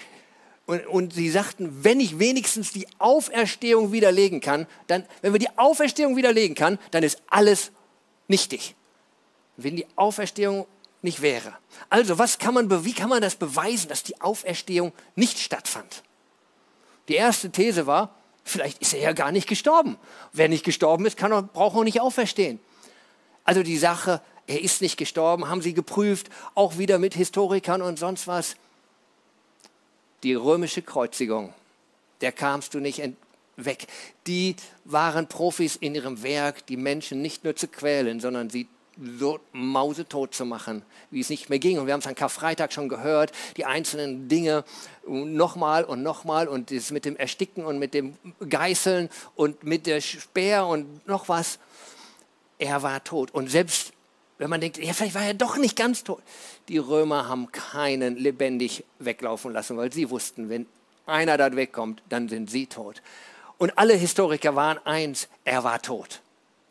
Und, 0.66 0.88
und 0.88 1.14
sie 1.14 1.30
sagten, 1.30 1.84
wenn 1.84 2.00
ich 2.00 2.18
wenigstens 2.18 2.74
die 2.74 2.88
Auferstehung 2.98 3.92
widerlegen 3.92 4.42
kann, 4.42 4.66
dann, 4.88 5.06
wenn 5.22 5.32
wir 5.32 5.40
die 5.40 5.60
Auferstehung 5.60 6.16
widerlegen 6.16 6.56
kann, 6.56 6.80
dann 6.90 7.04
ist 7.04 7.22
alles 7.30 7.72
nichtig. 8.28 8.74
Wenn 9.58 9.76
die 9.76 9.86
Auferstehung 9.96 10.66
nicht 11.04 11.22
wäre. 11.22 11.54
Also, 11.92 12.18
was 12.18 12.40
kann 12.40 12.56
man, 12.56 12.84
wie 12.84 12.94
kann 12.94 13.10
man 13.10 13.22
das 13.22 13.36
beweisen, 13.36 13.90
dass 13.90 14.02
die 14.02 14.20
Auferstehung 14.22 14.92
nicht 15.16 15.38
stattfand? 15.38 16.02
Die 17.10 17.16
erste 17.16 17.52
These 17.52 17.86
war, 17.86 18.16
vielleicht 18.44 18.82
ist 18.82 18.96
er 18.96 19.02
ja 19.02 19.14
gar 19.14 19.32
nicht 19.32 19.48
gestorben. 19.48 19.98
Wer 20.34 20.50
nicht 20.50 20.64
gestorben 20.64 21.06
ist, 21.06 21.16
kann 21.16 21.32
er, 21.32 21.44
braucht 21.44 21.76
auch 21.78 21.84
nicht 21.84 22.02
auferstehen. 22.02 22.60
Also 23.50 23.64
die 23.64 23.80
Sache, 23.80 24.22
er 24.46 24.62
ist 24.62 24.80
nicht 24.80 24.96
gestorben, 24.96 25.50
haben 25.50 25.64
sie 25.64 25.74
geprüft, 25.74 26.30
auch 26.54 26.78
wieder 26.78 27.00
mit 27.00 27.16
Historikern 27.16 27.82
und 27.82 27.98
sonst 27.98 28.28
was 28.28 28.56
die 30.22 30.36
römische 30.36 30.84
Kreuzigung, 30.84 31.52
der 32.22 32.32
kamst 32.32 32.76
du 32.76 32.80
nicht 32.80 33.02
weg. 33.56 33.88
Die 34.28 34.56
waren 34.86 35.26
Profis 35.26 35.78
in 35.78 35.96
ihrem 35.96 36.22
Werk, 36.22 36.68
die 36.68 36.78
Menschen 36.78 37.24
nicht 37.24 37.44
nur 37.44 37.56
zu 37.56 37.68
quälen, 37.68 38.20
sondern 38.20 38.52
sie 38.52 38.68
so 39.18 39.40
mausetot 39.52 40.36
zu 40.36 40.46
machen, 40.46 40.84
wie 41.10 41.22
es 41.22 41.32
nicht 41.32 41.50
mehr 41.50 41.58
ging. 41.58 41.80
Und 41.80 41.88
wir 41.88 41.94
haben 41.94 42.02
es 42.02 42.08
an 42.08 42.14
Karfreitag 42.14 42.72
schon 42.72 42.88
gehört, 42.88 43.32
die 43.58 43.66
einzelnen 43.66 44.28
Dinge 44.28 44.64
nochmal 45.08 45.86
und 45.86 46.04
nochmal 46.04 46.48
und 46.48 46.70
das 46.70 46.92
mit 46.92 47.04
dem 47.04 47.16
Ersticken 47.16 47.66
und 47.66 47.80
mit 47.80 47.96
dem 47.96 48.16
Geißeln 48.48 49.10
und 49.36 49.64
mit 49.64 49.88
der 49.88 50.02
Speer 50.02 50.68
und 50.68 51.08
noch 51.08 51.30
was. 51.30 51.58
Er 52.60 52.84
war 52.84 53.04
tot. 53.04 53.32
Und 53.32 53.50
selbst 53.50 53.94
wenn 54.40 54.50
man 54.50 54.62
denkt, 54.62 54.78
ja, 54.78 54.94
vielleicht 54.94 55.16
war 55.16 55.26
er 55.26 55.34
doch 55.34 55.58
nicht 55.58 55.76
ganz 55.76 56.04
tot. 56.04 56.24
Die 56.70 56.78
Römer 56.78 57.28
haben 57.28 57.52
keinen 57.52 58.16
lebendig 58.16 58.86
weglaufen 58.98 59.52
lassen, 59.52 59.78
weil 59.78 59.92
sie 59.92 60.10
wussten, 60.10 60.50
wenn 60.50 60.66
einer 61.06 61.38
dort 61.38 61.56
wegkommt, 61.56 62.02
dann 62.08 62.30
sind 62.30 62.50
sie 62.50 62.66
tot. 62.66 63.02
Und 63.58 63.78
alle 63.78 63.94
Historiker 63.96 64.56
waren 64.56 64.78
eins, 64.86 65.28
er 65.44 65.66
war 65.66 65.82
tot. 65.82 66.22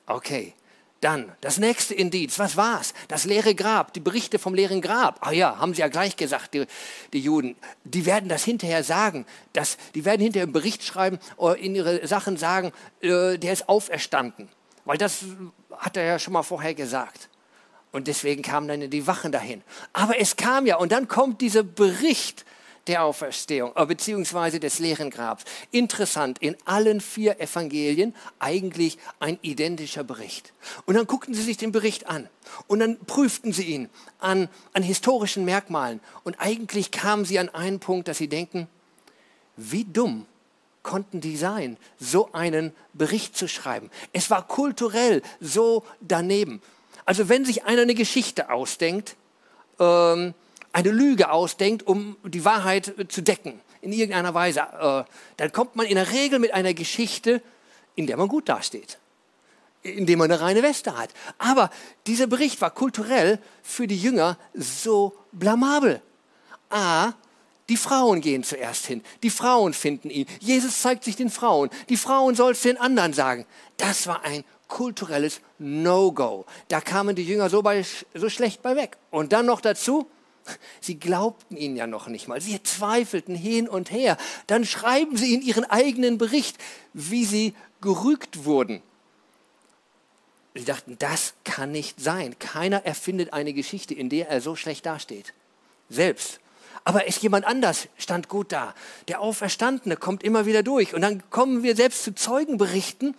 Okay, 0.07 0.54
dann 1.02 1.30
das 1.42 1.59
nächste 1.59 1.95
Indiz, 1.95 2.38
was 2.38 2.57
war's? 2.57 2.95
Das 3.09 3.26
leere 3.26 3.54
Grab, 3.54 3.92
die 3.92 4.00
Berichte 4.00 4.38
vom 4.38 4.54
leeren 4.54 4.80
Grab. 4.80 5.18
Ah 5.21 5.33
ja, 5.33 5.59
haben 5.59 5.75
sie 5.75 5.83
ja 5.83 5.88
gleich 5.88 6.16
gesagt, 6.16 6.54
die, 6.54 6.64
die 7.12 7.21
Juden. 7.21 7.54
Die 7.85 8.07
werden 8.07 8.30
das 8.30 8.45
hinterher 8.45 8.83
sagen. 8.83 9.26
Das, 9.52 9.76
die 9.95 10.07
werden 10.07 10.23
hinterher 10.23 10.45
einen 10.45 10.52
Bericht 10.54 10.83
schreiben, 10.83 11.18
oder 11.37 11.59
in 11.59 11.75
ihre 11.75 12.07
Sachen 12.07 12.38
sagen, 12.38 12.73
äh, 13.02 13.37
der 13.37 13.52
ist 13.52 13.68
auferstanden. 13.68 14.49
Weil 14.87 14.97
das 14.97 15.25
hat 15.78 15.97
er 15.97 16.04
ja 16.04 16.18
schon 16.18 16.32
mal 16.32 16.42
vorher 16.42 16.75
gesagt. 16.75 17.28
Und 17.90 18.06
deswegen 18.06 18.42
kamen 18.42 18.68
dann 18.68 18.90
die 18.90 19.06
Wachen 19.06 19.32
dahin. 19.32 19.62
Aber 19.92 20.20
es 20.20 20.37
kam 20.37 20.66
ja, 20.66 20.76
und 20.76 20.92
dann 20.92 21.08
kommt 21.08 21.40
dieser 21.40 21.62
Bericht 21.62 22.44
der 22.88 23.04
Auferstehung, 23.04 23.73
äh, 23.76 23.87
beziehungsweise 23.87 24.61
des 24.61 24.78
leeren 24.78 25.11
Grabs. 25.11 25.44
Interessant, 25.70 26.38
in 26.40 26.56
allen 26.64 27.00
vier 27.00 27.40
Evangelien 27.40 28.14
eigentlich 28.38 28.99
ein 29.20 29.38
identischer 29.42 30.04
Bericht. 30.04 30.52
Und 30.87 30.94
dann 30.94 31.06
guckten 31.06 31.35
sie 31.35 31.42
sich 31.42 31.56
den 31.56 31.70
Bericht 31.70 32.08
an 32.08 32.28
und 32.66 32.80
dann 32.80 32.99
prüften 32.99 33.52
sie 33.52 33.64
ihn 33.64 33.90
an, 34.18 34.49
an 34.73 34.82
historischen 34.82 35.44
Merkmalen. 35.44 36.00
Und 36.25 36.40
eigentlich 36.40 36.90
kamen 36.90 37.25
sie 37.25 37.38
an 37.38 37.50
einen 37.50 37.78
Punkt, 37.78 38.08
dass 38.08 38.18
sie 38.18 38.28
denken, 38.28 38.68
wie 39.56 39.85
dumm 39.85 40.26
konnten 40.82 41.20
die 41.20 41.37
sein, 41.37 41.76
so 41.99 42.32
einen 42.32 42.73
Bericht 42.92 43.37
zu 43.37 43.49
schreiben. 43.49 43.90
Es 44.12 44.30
war 44.30 44.47
kulturell 44.47 45.23
so 45.40 45.85
daneben. 46.00 46.62
Also 47.04 47.28
wenn 47.28 47.44
sich 47.44 47.64
einer 47.64 47.82
eine 47.82 47.94
Geschichte 47.94 48.50
ausdenkt, 48.50 49.16
ähm, 49.78 50.35
eine 50.73 50.90
Lüge 50.90 51.30
ausdenkt, 51.30 51.87
um 51.87 52.16
die 52.25 52.44
Wahrheit 52.44 52.94
zu 53.08 53.23
decken, 53.23 53.61
in 53.80 53.92
irgendeiner 53.92 54.35
Weise, 54.35 54.61
äh, 54.61 55.04
dann 55.37 55.52
kommt 55.52 55.76
man 55.76 55.87
in 55.87 55.94
der 55.94 56.11
Regel 56.12 56.38
mit 56.38 56.52
einer 56.52 56.75
Geschichte, 56.75 57.42
in 57.94 58.06
der 58.06 58.16
man 58.16 58.28
gut 58.28 58.49
dasteht, 58.49 58.99
in 59.82 60.06
der 60.06 60.16
man 60.16 60.30
eine 60.30 60.40
reine 60.40 60.62
Weste 60.62 60.97
hat. 60.97 61.11
Aber 61.38 61.70
dieser 62.06 62.26
Bericht 62.26 62.61
war 62.61 62.70
kulturell 62.70 63.38
für 63.62 63.87
die 63.87 63.99
Jünger 63.99 64.38
so 64.54 65.16
blamabel. 65.32 66.02
A, 66.70 67.12
die 67.68 67.76
Frauen 67.76 68.20
gehen 68.20 68.44
zuerst 68.44 68.87
hin. 68.87 69.02
Die 69.22 69.30
Frauen 69.30 69.75
finden 69.75 70.10
ihn. 70.10 70.26
Jesus 70.40 70.80
zeigt 70.80 71.04
sich 71.04 71.16
den 71.16 71.30
Frauen. 71.30 71.70
Die 71.88 71.96
Frauen 71.96 72.34
soll 72.34 72.52
es 72.52 72.62
den 72.62 72.78
anderen 72.78 73.12
sagen. 73.12 73.44
Das 73.76 74.06
war 74.06 74.25
ein 74.25 74.44
kulturelles 74.68 75.40
No-Go. 75.58 76.46
Da 76.68 76.80
kamen 76.80 77.14
die 77.14 77.25
Jünger 77.25 77.50
so, 77.50 77.62
bei, 77.62 77.84
so 78.14 78.28
schlecht 78.28 78.62
bei 78.62 78.76
weg. 78.76 78.96
Und 79.10 79.32
dann 79.32 79.46
noch 79.46 79.60
dazu, 79.60 80.08
sie 80.80 80.98
glaubten 80.98 81.56
ihn 81.56 81.76
ja 81.76 81.87
noch 81.87 82.08
nicht 82.08 82.26
mal. 82.26 82.40
Sie 82.40 82.62
zweifelten 82.62 83.34
hin 83.34 83.68
und 83.68 83.90
her. 83.90 84.16
Dann 84.46 84.64
schreiben 84.64 85.16
sie 85.16 85.34
in 85.34 85.42
ihren 85.42 85.64
eigenen 85.64 86.16
Bericht, 86.16 86.56
wie 86.94 87.25
sie 87.26 87.54
gerügt 87.80 88.44
wurden. 88.44 88.82
Sie 90.54 90.64
dachten, 90.64 90.96
das 90.98 91.34
kann 91.44 91.70
nicht 91.70 92.00
sein. 92.00 92.38
Keiner 92.38 92.84
erfindet 92.84 93.32
eine 93.32 93.52
Geschichte, 93.52 93.94
in 93.94 94.08
der 94.08 94.28
er 94.28 94.40
so 94.40 94.56
schlecht 94.56 94.87
dasteht. 94.87 95.34
Selbst 95.88 96.40
aber 96.88 97.07
es 97.07 97.21
jemand 97.21 97.45
anders 97.45 97.87
stand 97.99 98.30
gut 98.30 98.50
da. 98.50 98.75
Der 99.09 99.21
Auferstandene 99.21 99.99
kommt 99.99 100.23
immer 100.23 100.47
wieder 100.47 100.62
durch. 100.62 100.95
Und 100.95 101.02
dann 101.02 101.23
kommen 101.28 101.62
wir 101.62 101.76
selbst 101.76 102.02
zu 102.02 102.14
Zeugenberichten. 102.14 103.14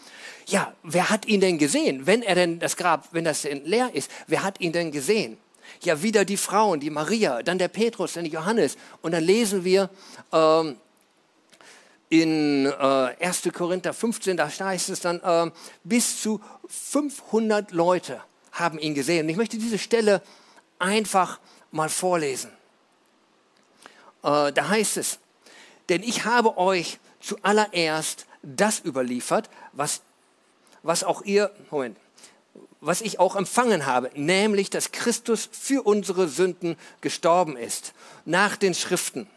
Ja, 0.48 0.74
wer 0.82 1.12
hat 1.12 1.28
ihn 1.28 1.40
denn 1.40 1.60
gesehen? 1.60 2.08
Wenn 2.08 2.24
er 2.24 2.34
denn 2.34 2.58
das 2.58 2.78
Grab, 2.78 3.10
wenn 3.12 3.26
das 3.26 3.44
denn 3.44 3.64
leer 3.66 3.92
ist, 3.94 4.10
wer 4.26 4.42
hat 4.42 4.60
ihn 4.60 4.72
denn 4.72 4.92
gesehen? 4.92 5.38
Ja, 5.84 6.02
wieder 6.02 6.26
die 6.26 6.36
Frauen, 6.36 6.80
die 6.80 6.90
Maria, 6.90 7.44
dann 7.44 7.60
der 7.60 7.68
Petrus, 7.68 8.14
dann 8.14 8.26
Johannes. 8.26 8.76
Und 9.04 9.12
dann 9.12 9.24
lesen 9.24 9.64
wir 9.64 9.92
ähm, 10.34 10.76
in 12.10 12.66
äh, 12.66 13.24
1. 13.24 13.50
Korinther 13.54 13.94
15, 13.94 14.36
da 14.36 14.50
heißt 14.50 14.90
es 14.90 15.02
dann, 15.02 15.20
äh, 15.20 15.52
bis 15.84 16.24
zu 16.24 16.42
500 16.70 17.72
Leute 17.72 18.20
haben 18.52 18.80
ihn 18.80 18.96
gesehen. 18.96 19.28
Und 19.28 19.30
ich 19.30 19.38
möchte 19.38 19.60
diese 19.60 19.78
Stelle 19.78 20.24
einfach 20.80 21.40
mal 21.70 21.90
vorlesen. 21.90 22.50
Äh, 24.24 24.52
da 24.52 24.70
heißt 24.70 24.98
es, 24.98 25.20
denn 25.90 26.04
ich 26.04 26.26
habe 26.26 26.58
euch 26.58 27.00
zuallererst 27.20 28.26
das 28.42 28.84
überliefert, 28.84 29.50
was, 29.74 30.02
was 30.84 31.04
auch 31.04 31.24
ihr, 31.24 31.52
Moment, 31.72 31.98
was 32.82 33.02
ich 33.02 33.20
auch 33.20 33.36
empfangen 33.36 33.86
habe, 33.86 34.10
nämlich, 34.16 34.70
dass 34.70 34.92
Christus 34.92 35.50
für 35.52 35.86
unsere 35.86 36.28
Sünden 36.28 36.78
gestorben 37.02 37.58
ist, 37.58 37.94
nach 38.26 38.56
den 38.56 38.74
Schriften. 38.74 39.28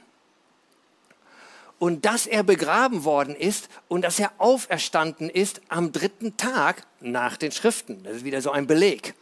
Und 1.79 2.05
dass 2.05 2.29
er 2.29 2.45
begraben 2.45 3.03
worden 3.03 3.35
ist 3.35 3.69
und 3.89 4.03
dass 4.03 4.21
er 4.21 4.31
auferstanden 4.39 5.29
ist 5.29 5.61
am 5.69 5.91
dritten 5.91 6.37
Tag 6.37 6.87
nach 7.01 7.37
den 7.37 7.51
Schriften. 7.51 8.05
Das 8.05 8.19
ist 8.19 8.25
wieder 8.25 8.41
so 8.41 8.53
ein 8.53 8.69
Beleg. 8.69 9.15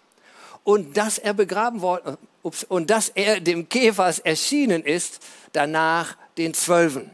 Und 0.64 0.96
dass 0.96 1.18
er 1.18 1.34
begraben 1.34 1.80
worden, 1.80 2.16
ups, 2.42 2.64
und 2.64 2.90
dass 2.90 3.08
er 3.08 3.40
dem 3.40 3.68
Käfers 3.68 4.18
erschienen 4.18 4.82
ist 4.82 5.20
danach 5.52 6.16
den 6.36 6.54
Zwölfen. 6.54 7.10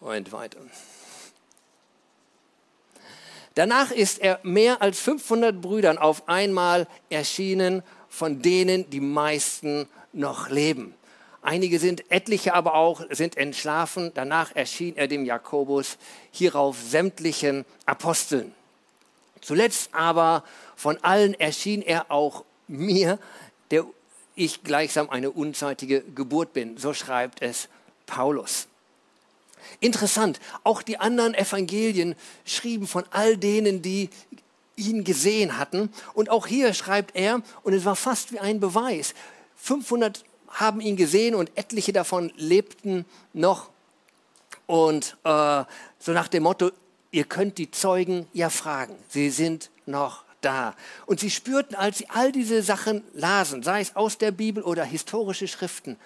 Und 0.00 0.32
weiter. 0.32 0.60
Danach 3.54 3.90
ist 3.90 4.18
er 4.18 4.38
mehr 4.42 4.82
als 4.82 5.00
500 5.00 5.60
Brüdern 5.60 5.96
auf 5.96 6.28
einmal 6.28 6.86
erschienen, 7.08 7.82
von 8.08 8.42
denen 8.42 8.90
die 8.90 9.00
meisten 9.00 9.88
noch 10.12 10.50
leben. 10.50 10.94
Einige 11.40 11.78
sind, 11.78 12.10
etliche 12.10 12.54
aber 12.54 12.74
auch, 12.74 13.02
sind 13.10 13.36
entschlafen. 13.36 14.10
Danach 14.14 14.54
erschien 14.54 14.96
er 14.96 15.08
dem 15.08 15.24
Jakobus, 15.24 15.96
hierauf 16.32 16.76
sämtlichen 16.78 17.64
Aposteln. 17.86 18.54
Zuletzt 19.46 19.90
aber 19.92 20.42
von 20.74 20.98
allen 21.04 21.32
erschien 21.34 21.80
er 21.80 22.10
auch 22.10 22.44
mir, 22.66 23.20
der 23.70 23.86
ich 24.34 24.64
gleichsam 24.64 25.08
eine 25.08 25.30
unzeitige 25.30 26.00
Geburt 26.00 26.52
bin. 26.52 26.78
So 26.78 26.92
schreibt 26.94 27.42
es 27.42 27.68
Paulus. 28.06 28.66
Interessant, 29.78 30.40
auch 30.64 30.82
die 30.82 30.98
anderen 30.98 31.32
Evangelien 31.34 32.16
schrieben 32.44 32.88
von 32.88 33.04
all 33.12 33.36
denen, 33.36 33.82
die 33.82 34.10
ihn 34.74 35.04
gesehen 35.04 35.58
hatten. 35.58 35.92
Und 36.12 36.28
auch 36.28 36.48
hier 36.48 36.74
schreibt 36.74 37.14
er, 37.14 37.40
und 37.62 37.72
es 37.72 37.84
war 37.84 37.94
fast 37.94 38.32
wie 38.32 38.40
ein 38.40 38.58
Beweis, 38.58 39.14
500 39.58 40.24
haben 40.48 40.80
ihn 40.80 40.96
gesehen 40.96 41.36
und 41.36 41.56
etliche 41.56 41.92
davon 41.92 42.32
lebten 42.34 43.04
noch. 43.32 43.70
Und 44.66 45.16
äh, 45.22 45.62
so 46.00 46.10
nach 46.10 46.26
dem 46.26 46.42
Motto, 46.42 46.72
ihr 47.10 47.24
könnt 47.24 47.58
die 47.58 47.70
Zeugen 47.70 48.26
ja 48.32 48.50
fragen, 48.50 48.96
sie 49.08 49.30
sind 49.30 49.70
noch 49.86 50.24
da. 50.40 50.74
Und 51.06 51.20
sie 51.20 51.30
spürten, 51.30 51.74
als 51.74 51.98
sie 51.98 52.08
all 52.08 52.32
diese 52.32 52.62
Sachen 52.62 53.02
lasen, 53.12 53.62
sei 53.62 53.80
es 53.80 53.96
aus 53.96 54.18
der 54.18 54.30
Bibel 54.30 54.62
oder 54.62 54.84
historische 54.84 55.48
Schriften, 55.48 55.96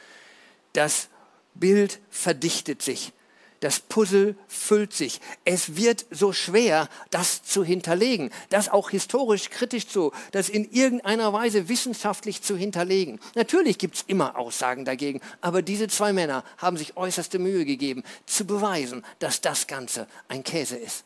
das 0.73 1.09
Bild 1.55 2.01
verdichtet 2.11 2.83
sich. 2.83 3.13
Das 3.61 3.79
Puzzle 3.79 4.37
füllt 4.49 4.95
sich. 4.95 5.21
Es 5.45 5.77
wird 5.77 6.07
so 6.11 6.33
schwer, 6.33 6.89
das 7.11 7.43
zu 7.43 7.63
hinterlegen, 7.63 8.31
das 8.49 8.71
auch 8.71 8.91
historisch 8.91 9.51
kritisch 9.51 9.87
zu, 9.87 10.13
das 10.33 10.49
in 10.49 10.71
irgendeiner 10.71 11.33
Weise 11.33 11.69
wissenschaftlich 11.69 12.43
zu 12.43 12.57
hinterlegen. 12.57 13.21
Natürlich 13.35 13.77
gibt 13.77 13.97
es 13.97 14.05
immer 14.07 14.39
Aussagen 14.39 14.87
dagegen, 14.87 15.21
aber 15.43 15.61
diese 15.61 15.89
zwei 15.89 16.15
Männer 16.15 16.43
haben 16.57 16.79
sich 16.79 16.97
äußerste 16.97 17.39
Mühe 17.39 17.67
gegeben, 17.67 18.03
zu 18.25 18.47
beweisen, 18.47 19.05
dass 19.19 19.43
das 19.43 19.67
Ganze 19.67 20.07
ein 20.29 20.43
Käse 20.43 20.77
ist. 20.77 21.05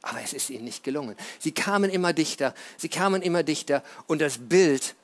Aber 0.00 0.20
es 0.22 0.32
ist 0.32 0.50
ihnen 0.50 0.64
nicht 0.64 0.84
gelungen. 0.84 1.16
Sie 1.38 1.52
kamen 1.52 1.90
immer 1.90 2.12
dichter, 2.12 2.54
sie 2.78 2.88
kamen 2.88 3.20
immer 3.20 3.42
dichter 3.42 3.82
und 4.06 4.20
das 4.20 4.38
Bild 4.38 4.94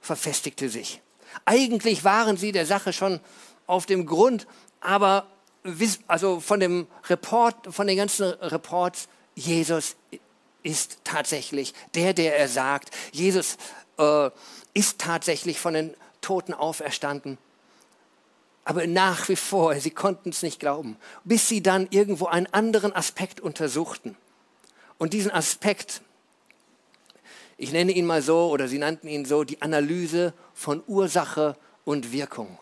verfestigte 0.00 0.68
sich. 0.68 1.00
Eigentlich 1.44 2.04
waren 2.04 2.36
sie 2.36 2.52
der 2.52 2.66
Sache 2.66 2.92
schon 2.92 3.20
auf 3.66 3.86
dem 3.86 4.06
Grund, 4.06 4.46
aber 4.80 5.26
also 6.06 6.40
von 6.40 6.60
dem 6.60 6.86
Report, 7.08 7.74
von 7.74 7.86
den 7.86 7.96
ganzen 7.96 8.24
Reports, 8.24 9.08
Jesus 9.34 9.96
ist 10.62 10.98
tatsächlich 11.04 11.74
der, 11.94 12.14
der 12.14 12.38
er 12.38 12.48
sagt. 12.48 12.90
Jesus 13.12 13.56
äh, 13.98 14.30
ist 14.74 14.98
tatsächlich 14.98 15.58
von 15.58 15.74
den 15.74 15.94
Toten 16.20 16.54
auferstanden. 16.54 17.38
Aber 18.64 18.86
nach 18.86 19.28
wie 19.28 19.36
vor, 19.36 19.74
sie 19.76 19.90
konnten 19.90 20.30
es 20.30 20.42
nicht 20.42 20.58
glauben, 20.58 20.96
bis 21.22 21.48
sie 21.48 21.62
dann 21.62 21.86
irgendwo 21.90 22.26
einen 22.26 22.46
anderen 22.46 22.94
Aspekt 22.94 23.40
untersuchten. 23.40 24.16
Und 24.96 25.12
diesen 25.12 25.30
Aspekt, 25.30 26.00
ich 27.58 27.72
nenne 27.72 27.92
ihn 27.92 28.06
mal 28.06 28.22
so, 28.22 28.48
oder 28.48 28.68
sie 28.68 28.78
nannten 28.78 29.06
ihn 29.06 29.26
so, 29.26 29.44
die 29.44 29.60
Analyse 29.60 30.32
von 30.54 30.82
Ursache 30.86 31.56
und 31.84 32.12
Wirkung. 32.12 32.58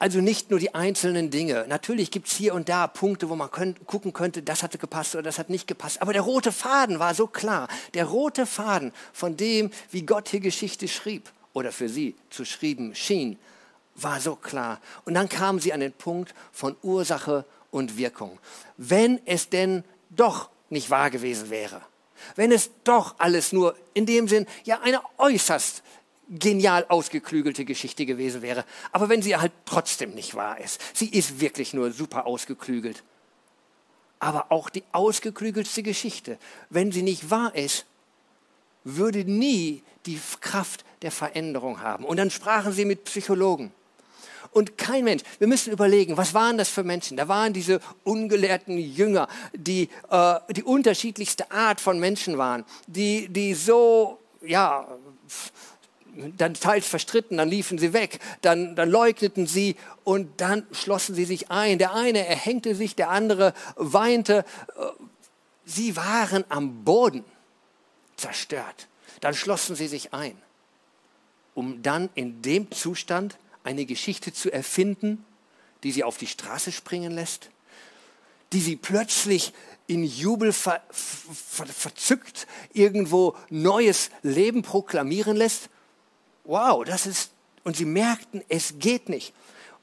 Also 0.00 0.22
nicht 0.22 0.50
nur 0.50 0.58
die 0.58 0.74
einzelnen 0.74 1.30
Dinge. 1.30 1.66
Natürlich 1.68 2.10
gibt 2.10 2.26
es 2.26 2.34
hier 2.34 2.54
und 2.54 2.70
da 2.70 2.86
Punkte, 2.86 3.28
wo 3.28 3.36
man 3.36 3.50
könnt, 3.50 3.86
gucken 3.86 4.14
könnte, 4.14 4.42
das 4.42 4.62
hatte 4.62 4.78
gepasst 4.78 5.14
oder 5.14 5.22
das 5.22 5.38
hat 5.38 5.50
nicht 5.50 5.66
gepasst. 5.66 6.00
Aber 6.00 6.14
der 6.14 6.22
rote 6.22 6.52
Faden 6.52 6.98
war 6.98 7.14
so 7.14 7.26
klar. 7.26 7.68
Der 7.92 8.06
rote 8.06 8.46
Faden 8.46 8.92
von 9.12 9.36
dem, 9.36 9.70
wie 9.90 10.06
Gott 10.06 10.30
hier 10.30 10.40
Geschichte 10.40 10.88
schrieb 10.88 11.30
oder 11.52 11.70
für 11.70 11.90
sie 11.90 12.14
zu 12.30 12.46
schreiben 12.46 12.94
schien, 12.94 13.38
war 13.94 14.20
so 14.20 14.36
klar. 14.36 14.80
Und 15.04 15.12
dann 15.12 15.28
kamen 15.28 15.58
sie 15.58 15.74
an 15.74 15.80
den 15.80 15.92
Punkt 15.92 16.34
von 16.50 16.76
Ursache 16.82 17.44
und 17.70 17.98
Wirkung. 17.98 18.38
Wenn 18.78 19.20
es 19.26 19.50
denn 19.50 19.84
doch 20.08 20.48
nicht 20.70 20.88
wahr 20.88 21.10
gewesen 21.10 21.50
wäre, 21.50 21.82
wenn 22.36 22.52
es 22.52 22.70
doch 22.84 23.16
alles 23.18 23.52
nur 23.52 23.76
in 23.92 24.06
dem 24.06 24.28
Sinn 24.28 24.46
ja 24.64 24.80
eine 24.80 25.02
äußerst 25.18 25.82
genial 26.30 26.86
ausgeklügelte 26.88 27.64
Geschichte 27.64 28.06
gewesen 28.06 28.42
wäre. 28.42 28.64
Aber 28.92 29.08
wenn 29.08 29.22
sie 29.22 29.36
halt 29.36 29.52
trotzdem 29.64 30.14
nicht 30.14 30.34
wahr 30.34 30.60
ist, 30.60 30.80
sie 30.94 31.08
ist 31.08 31.40
wirklich 31.40 31.74
nur 31.74 31.92
super 31.92 32.26
ausgeklügelt. 32.26 33.02
Aber 34.20 34.52
auch 34.52 34.70
die 34.70 34.84
ausgeklügelste 34.92 35.82
Geschichte, 35.82 36.38
wenn 36.68 36.92
sie 36.92 37.02
nicht 37.02 37.30
wahr 37.30 37.54
ist, 37.54 37.86
würde 38.84 39.24
nie 39.24 39.82
die 40.06 40.20
Kraft 40.40 40.84
der 41.02 41.10
Veränderung 41.10 41.80
haben. 41.80 42.04
Und 42.04 42.18
dann 42.18 42.30
sprachen 42.30 42.72
sie 42.72 42.84
mit 42.84 43.04
Psychologen. 43.04 43.72
Und 44.52 44.76
kein 44.78 45.04
Mensch, 45.04 45.22
wir 45.38 45.46
müssen 45.46 45.72
überlegen, 45.72 46.16
was 46.16 46.34
waren 46.34 46.58
das 46.58 46.68
für 46.68 46.82
Menschen? 46.82 47.16
Da 47.16 47.28
waren 47.28 47.52
diese 47.52 47.80
ungelehrten 48.04 48.78
Jünger, 48.78 49.28
die 49.52 49.88
äh, 50.10 50.34
die 50.50 50.64
unterschiedlichste 50.64 51.50
Art 51.50 51.80
von 51.80 52.00
Menschen 52.00 52.36
waren, 52.36 52.64
die, 52.86 53.28
die 53.28 53.54
so, 53.54 54.18
ja, 54.42 54.88
dann 56.36 56.54
teils 56.54 56.86
verstritten, 56.86 57.36
dann 57.36 57.48
liefen 57.48 57.78
sie 57.78 57.92
weg, 57.92 58.18
dann, 58.42 58.76
dann 58.76 58.90
leugneten 58.90 59.46
sie 59.46 59.76
und 60.04 60.40
dann 60.40 60.66
schlossen 60.72 61.14
sie 61.14 61.24
sich 61.24 61.50
ein. 61.50 61.78
Der 61.78 61.94
eine 61.94 62.26
erhängte 62.26 62.74
sich, 62.74 62.94
der 62.96 63.10
andere 63.10 63.54
weinte. 63.76 64.44
Sie 65.64 65.96
waren 65.96 66.44
am 66.48 66.84
Boden 66.84 67.24
zerstört. 68.16 68.88
Dann 69.20 69.34
schlossen 69.34 69.76
sie 69.76 69.88
sich 69.88 70.14
ein, 70.14 70.36
um 71.54 71.82
dann 71.82 72.08
in 72.14 72.42
dem 72.42 72.70
Zustand 72.70 73.38
eine 73.64 73.84
Geschichte 73.84 74.32
zu 74.32 74.50
erfinden, 74.50 75.24
die 75.82 75.92
sie 75.92 76.04
auf 76.04 76.16
die 76.16 76.26
Straße 76.26 76.72
springen 76.72 77.12
lässt, 77.12 77.50
die 78.52 78.60
sie 78.60 78.76
plötzlich 78.76 79.52
in 79.86 80.04
Jubel 80.04 80.52
ver, 80.52 80.82
ver, 80.90 81.66
verzückt 81.66 82.46
irgendwo 82.72 83.36
neues 83.48 84.10
Leben 84.22 84.62
proklamieren 84.62 85.36
lässt 85.36 85.68
wow, 86.50 86.84
das 86.84 87.06
ist, 87.06 87.30
und 87.64 87.76
sie 87.76 87.84
merkten, 87.84 88.42
es 88.48 88.74
geht 88.78 89.08
nicht. 89.08 89.32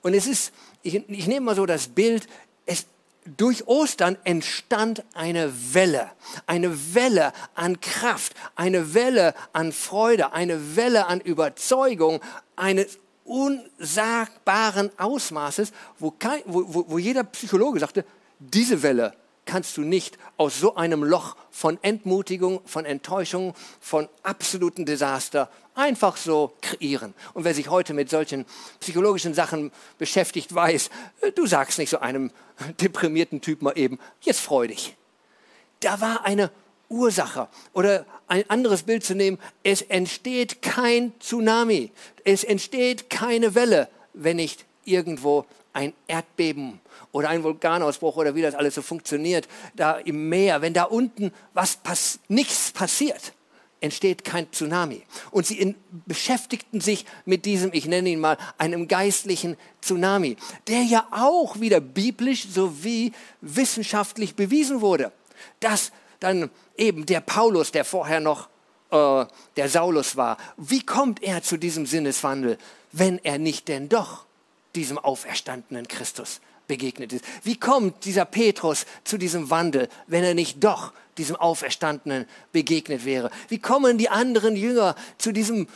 Und 0.02 0.14
es 0.14 0.28
ist, 0.28 0.52
ich, 0.84 0.96
ich 1.10 1.28
nehme 1.28 1.46
mal 1.48 1.56
so 1.56 1.66
das 1.66 1.88
Bild, 1.88 2.28
es, 2.66 2.86
durch 3.38 3.68
Ostern 3.68 4.18
entstand 4.26 5.04
eine 5.14 5.52
Welle, 5.74 6.12
eine 6.46 6.94
Welle 6.94 7.34
an 7.56 7.80
Kraft, 7.80 8.34
eine 8.56 8.94
Welle 8.94 9.34
an 9.54 9.72
Freude, 9.72 10.34
eine 10.34 10.76
Welle 10.76 11.08
an 11.08 11.22
Überzeugung, 11.22 12.22
eines 12.56 13.00
unsagbaren 13.24 14.92
Ausmaßes, 14.98 15.72
wo, 16.00 16.12
kein, 16.12 16.42
wo, 16.46 16.64
wo, 16.68 16.86
wo 16.90 16.98
jeder 16.98 17.24
Psychologe 17.24 17.80
sagte, 17.80 18.06
diese 18.40 18.84
Welle 18.84 19.14
kannst 19.48 19.78
du 19.78 19.82
nicht 19.82 20.20
aus 20.38 20.60
so 20.60 20.76
einem 20.76 21.04
Loch 21.04 21.36
von 21.50 21.80
Entmutigung, 21.82 22.62
von 22.66 22.86
Enttäuschung, 22.86 23.56
von 23.82 24.08
absoluten 24.22 24.86
Desaster 24.86 25.50
einfach 25.74 26.18
so 26.18 26.54
kreieren. 26.62 27.16
Und 27.34 27.44
wer 27.44 27.56
sich 27.56 27.70
heute 27.70 27.94
mit 27.94 28.10
solchen 28.10 28.46
psychologischen 28.80 29.34
Sachen 29.34 29.72
beschäftigt, 29.98 30.54
weiß, 30.54 30.92
du 31.34 31.48
sagst 31.48 31.80
nicht 31.80 31.90
so 31.90 32.00
einem 32.00 32.32
deprimierten 32.82 33.42
Typ 33.42 33.64
mal 33.64 33.78
eben, 33.78 33.98
jetzt 34.22 34.42
freu 34.42 34.68
dich. 34.68 34.96
Da 35.80 36.02
war 36.02 36.26
eine 36.26 36.52
Ursache. 36.90 37.48
Oder 37.74 38.06
ein 38.28 38.50
anderes 38.50 38.84
Bild 38.84 39.04
zu 39.04 39.16
nehmen, 39.16 39.40
es 39.64 39.82
entsteht 39.82 40.62
kein 40.62 41.14
Tsunami, 41.20 41.92
es 42.24 42.44
entsteht 42.44 43.10
keine 43.10 43.56
Welle, 43.56 43.90
wenn 44.14 44.38
nicht 44.38 44.66
irgendwo 44.86 45.46
ein 45.78 45.94
Erdbeben 46.08 46.80
oder 47.12 47.30
ein 47.30 47.44
Vulkanausbruch 47.44 48.18
oder 48.18 48.34
wie 48.34 48.42
das 48.42 48.56
alles 48.56 48.74
so 48.74 48.82
funktioniert, 48.82 49.48
da 49.76 49.98
im 49.98 50.28
Meer, 50.28 50.64
wenn 50.64 50.74
da 50.74 50.84
unten 50.84 51.32
was 51.54 51.76
pass 51.76 52.20
nichts 52.28 52.72
passiert, 52.72 53.34
entsteht 53.80 54.26
kein 54.26 54.52
Tsunami. 54.52 55.04
Und 55.30 55.46
sie 55.46 55.60
in, 55.60 55.76
beschäftigten 56.08 56.82
sich 56.82 57.06
mit 57.26 57.46
diesem, 57.46 57.70
ich 57.74 57.86
nenne 57.86 58.10
ihn 58.10 58.20
mal, 58.20 58.40
einem 58.58 58.88
geistlichen 58.88 59.56
Tsunami, 59.80 60.36
der 60.66 60.82
ja 60.82 61.08
auch 61.12 61.60
wieder 61.60 61.80
biblisch 61.80 62.48
sowie 62.48 63.12
wissenschaftlich 63.42 64.36
bewiesen 64.36 64.82
wurde. 64.82 65.12
Dass 65.60 65.92
dann 66.20 66.50
eben 66.76 67.06
der 67.06 67.22
Paulus, 67.22 67.72
der 67.72 67.86
vorher 67.86 68.20
noch 68.20 68.50
äh, 68.90 69.26
der 69.56 69.70
Saulus 69.70 70.18
war, 70.18 70.38
wie 70.58 70.84
kommt 70.84 71.22
er 71.22 71.44
zu 71.44 71.58
diesem 71.58 71.86
Sinneswandel, 71.86 72.58
wenn 72.92 73.20
er 73.20 73.38
nicht 73.38 73.68
denn 73.68 73.90
doch 73.90 74.27
diesem 74.78 74.98
auferstandenen 75.00 75.88
Christus 75.88 76.40
begegnet 76.68 77.12
ist. 77.12 77.26
Wie 77.44 77.60
kommt 77.60 78.06
dieser 78.06 78.26
Petrus 78.26 78.86
zu 79.04 79.18
diesem 79.18 79.50
Wandel, 79.50 79.90
wenn 80.06 80.24
er 80.24 80.36
nicht 80.36 80.64
doch 80.64 80.94
diesem 81.18 81.36
Auferstandenen 81.36 82.28
begegnet 82.52 83.04
wäre? 83.04 83.32
Wie 83.50 83.58
kommen 83.58 83.98
die 83.98 84.10
anderen 84.10 84.56
Jünger 84.56 84.96
zu 85.18 85.32
diesem 85.32 85.68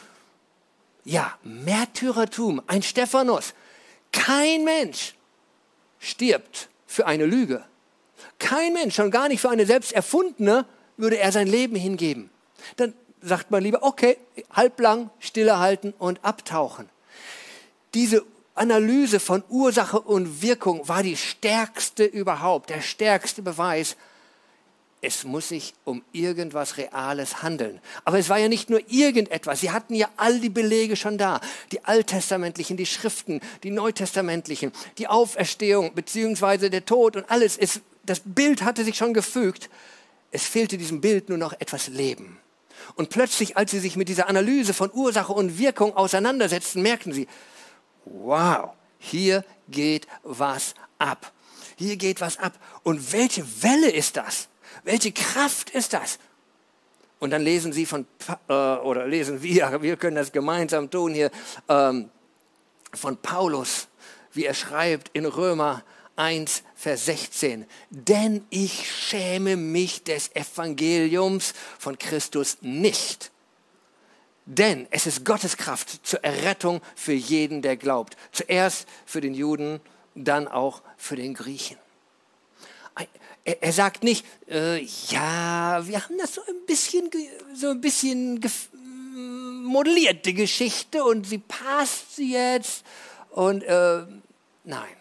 ja, 1.03 1.35
Märtyrertum, 1.43 2.61
ein 2.67 2.83
Stephanus? 2.83 3.53
Kein 4.11 4.63
Mensch 4.65 5.15
stirbt 5.99 6.69
für 6.85 7.07
eine 7.07 7.25
Lüge. 7.25 7.63
Kein 8.37 8.73
Mensch, 8.73 8.95
schon 8.95 9.09
gar 9.09 9.29
nicht 9.29 9.41
für 9.41 9.49
eine 9.49 9.65
selbst 9.65 9.93
erfundene, 9.93 10.65
würde 10.97 11.17
er 11.17 11.31
sein 11.31 11.47
Leben 11.47 11.75
hingeben. 11.75 12.29
Dann 12.75 12.93
sagt 13.21 13.49
man 13.49 13.63
lieber, 13.63 13.81
okay, 13.81 14.17
halblang 14.51 15.09
stille 15.19 15.57
halten 15.57 15.93
und 15.97 16.23
abtauchen. 16.23 16.89
Diese 17.93 18.23
Analyse 18.55 19.19
von 19.19 19.43
Ursache 19.49 19.99
und 19.99 20.41
Wirkung 20.41 20.87
war 20.87 21.03
die 21.03 21.17
stärkste 21.17 22.03
überhaupt, 22.03 22.69
der 22.69 22.81
stärkste 22.81 23.41
Beweis, 23.41 23.95
es 25.03 25.23
muss 25.23 25.49
sich 25.49 25.73
um 25.83 26.03
irgendwas 26.11 26.77
Reales 26.77 27.41
handeln. 27.41 27.79
Aber 28.05 28.19
es 28.19 28.29
war 28.29 28.37
ja 28.37 28.47
nicht 28.47 28.69
nur 28.69 28.81
irgendetwas. 28.87 29.61
Sie 29.61 29.71
hatten 29.71 29.95
ja 29.95 30.07
all 30.15 30.39
die 30.39 30.49
Belege 30.49 30.95
schon 30.95 31.17
da. 31.17 31.41
Die 31.71 31.83
alttestamentlichen, 31.83 32.77
die 32.77 32.85
Schriften, 32.85 33.41
die 33.63 33.71
neutestamentlichen, 33.71 34.71
die 34.99 35.07
Auferstehung 35.07 35.95
beziehungsweise 35.95 36.69
der 36.69 36.85
Tod 36.85 37.15
und 37.15 37.29
alles. 37.31 37.57
Es, 37.57 37.81
das 38.05 38.21
Bild 38.23 38.61
hatte 38.61 38.85
sich 38.85 38.95
schon 38.95 39.15
gefügt. 39.15 39.71
Es 40.29 40.43
fehlte 40.43 40.77
diesem 40.77 41.01
Bild 41.01 41.29
nur 41.29 41.39
noch 41.39 41.53
etwas 41.53 41.87
Leben. 41.87 42.37
Und 42.95 43.09
plötzlich, 43.09 43.57
als 43.57 43.71
sie 43.71 43.79
sich 43.79 43.95
mit 43.95 44.07
dieser 44.07 44.29
Analyse 44.29 44.73
von 44.75 44.91
Ursache 44.93 45.33
und 45.33 45.57
Wirkung 45.57 45.97
auseinandersetzten, 45.97 46.83
merkten 46.83 47.11
sie, 47.11 47.27
wow, 48.05 48.71
hier 48.99 49.43
geht 49.69 50.07
was 50.23 50.75
ab. 50.99 51.31
Hier 51.75 51.97
geht 51.97 52.21
was 52.21 52.37
ab. 52.37 52.53
Und 52.83 53.13
welche 53.13 53.43
Welle 53.63 53.91
ist 53.91 54.17
das? 54.17 54.47
Welche 54.83 55.11
Kraft 55.11 55.69
ist 55.71 55.93
das? 55.93 56.19
Und 57.19 57.29
dann 57.29 57.43
lesen 57.43 57.71
Sie 57.71 57.85
von, 57.85 58.05
äh, 58.47 58.53
oder 58.53 59.07
lesen 59.07 59.43
wir, 59.43 59.77
wir 59.81 59.97
können 59.97 60.15
das 60.15 60.31
gemeinsam 60.31 60.89
tun 60.89 61.13
hier, 61.13 61.31
ähm, 61.69 62.09
von 62.93 63.17
Paulus, 63.17 63.87
wie 64.33 64.45
er 64.45 64.53
schreibt 64.53 65.09
in 65.13 65.25
Römer 65.25 65.83
1, 66.15 66.63
Vers 66.75 67.05
16. 67.05 67.65
Denn 67.89 68.45
ich 68.49 68.91
schäme 68.91 69.55
mich 69.55 70.03
des 70.03 70.35
Evangeliums 70.35 71.53
von 71.79 71.97
Christus 71.97 72.57
nicht. 72.61 73.30
Denn 74.45 74.87
es 74.89 75.05
ist 75.05 75.23
Gottes 75.23 75.57
Kraft 75.57 76.05
zur 76.05 76.23
Errettung 76.23 76.81
für 76.95 77.13
jeden, 77.13 77.61
der 77.61 77.77
glaubt. 77.77 78.17
Zuerst 78.31 78.87
für 79.05 79.21
den 79.21 79.33
Juden, 79.33 79.79
dann 80.15 80.47
auch 80.47 80.81
für 80.97 81.15
den 81.15 81.33
Griechen. 81.33 81.77
Er, 83.43 83.73
sagt 83.73 84.03
nicht, 84.03 84.23
äh, 84.47 84.83
ja, 85.09 85.81
wir 85.87 86.03
haben 86.03 86.17
das 86.19 86.35
so 86.35 86.41
ein 86.47 86.65
bisschen, 86.67 87.09
so 87.55 87.69
ein 87.69 87.81
bisschen 87.81 88.39
modelliert, 89.63 90.25
die 90.27 90.35
Geschichte, 90.35 91.03
und 91.03 91.25
sie 91.25 91.39
passt 91.39 92.17
jetzt. 92.17 92.83
Und 93.31 93.63
äh, 93.63 94.03
nein. 94.63 94.95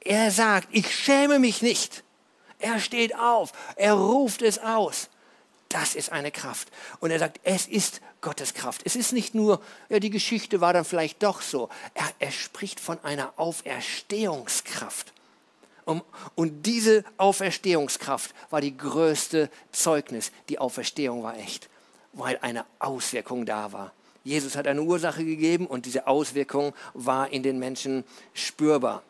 Er 0.00 0.30
sagt, 0.30 0.68
ich 0.70 0.94
schäme 0.94 1.40
mich 1.40 1.62
nicht. 1.62 2.04
Er 2.60 2.78
steht 2.78 3.16
auf, 3.16 3.52
er 3.74 3.94
ruft 3.94 4.42
es 4.42 4.58
aus. 4.58 5.08
Das 5.68 5.96
ist 5.96 6.12
eine 6.12 6.30
Kraft. 6.30 6.68
Und 7.00 7.10
er 7.10 7.18
sagt, 7.18 7.40
es 7.42 7.66
ist 7.66 8.00
Gottes 8.26 8.54
Kraft. 8.54 8.82
Es 8.84 8.96
ist 8.96 9.12
nicht 9.12 9.36
nur, 9.36 9.60
ja, 9.88 10.00
die 10.00 10.10
Geschichte 10.10 10.60
war 10.60 10.72
dann 10.72 10.84
vielleicht 10.84 11.22
doch 11.22 11.42
so. 11.42 11.68
Er, 11.94 12.10
er 12.18 12.32
spricht 12.32 12.80
von 12.80 12.98
einer 13.04 13.32
Auferstehungskraft. 13.36 15.12
Und, 15.84 16.02
und 16.34 16.66
diese 16.66 17.04
Auferstehungskraft 17.18 18.34
war 18.50 18.60
die 18.60 18.76
größte 18.76 19.48
Zeugnis. 19.70 20.32
Die 20.48 20.58
Auferstehung 20.58 21.22
war 21.22 21.38
echt, 21.38 21.68
weil 22.14 22.36
eine 22.42 22.64
Auswirkung 22.80 23.46
da 23.46 23.70
war. 23.70 23.92
Jesus 24.24 24.56
hat 24.56 24.66
eine 24.66 24.82
Ursache 24.82 25.24
gegeben 25.24 25.68
und 25.68 25.86
diese 25.86 26.08
Auswirkung 26.08 26.74
war 26.94 27.30
in 27.30 27.44
den 27.44 27.60
Menschen 27.60 28.02
spürbar. 28.34 29.04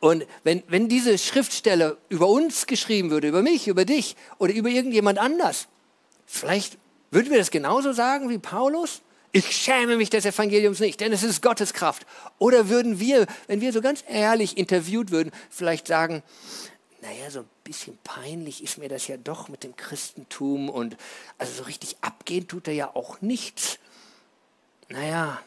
Und 0.00 0.24
wenn, 0.44 0.62
wenn 0.66 0.88
diese 0.88 1.18
Schriftstelle 1.18 1.98
über 2.08 2.26
uns 2.26 2.66
geschrieben 2.66 3.10
würde, 3.10 3.28
über 3.28 3.42
mich, 3.42 3.68
über 3.68 3.84
dich 3.84 4.16
oder 4.38 4.54
über 4.54 4.70
irgendjemand 4.70 5.18
anders, 5.18 5.68
vielleicht 6.24 6.78
würden 7.12 7.30
wir 7.30 7.38
das 7.38 7.52
genauso 7.52 7.92
sagen 7.92 8.28
wie 8.28 8.38
Paulus? 8.38 9.02
Ich 9.30 9.56
schäme 9.56 9.96
mich 9.96 10.10
des 10.10 10.26
Evangeliums 10.26 10.80
nicht, 10.80 11.00
denn 11.00 11.12
es 11.12 11.22
ist 11.22 11.40
Gottes 11.40 11.72
Kraft. 11.72 12.06
Oder 12.38 12.68
würden 12.68 12.98
wir, 12.98 13.26
wenn 13.46 13.60
wir 13.60 13.72
so 13.72 13.80
ganz 13.80 14.02
ehrlich 14.08 14.58
interviewt 14.58 15.10
würden, 15.10 15.30
vielleicht 15.48 15.86
sagen, 15.86 16.22
naja, 17.00 17.30
so 17.30 17.40
ein 17.40 17.48
bisschen 17.64 17.98
peinlich 18.04 18.62
ist 18.62 18.78
mir 18.78 18.88
das 18.88 19.08
ja 19.08 19.16
doch 19.16 19.48
mit 19.48 19.64
dem 19.64 19.74
Christentum 19.76 20.68
und 20.68 20.96
also 21.38 21.52
so 21.54 21.62
richtig 21.64 21.96
abgehen 22.00 22.48
tut 22.48 22.68
er 22.68 22.74
ja 22.74 22.94
auch 22.94 23.20
nichts. 23.20 23.78
Naja, 24.88 25.40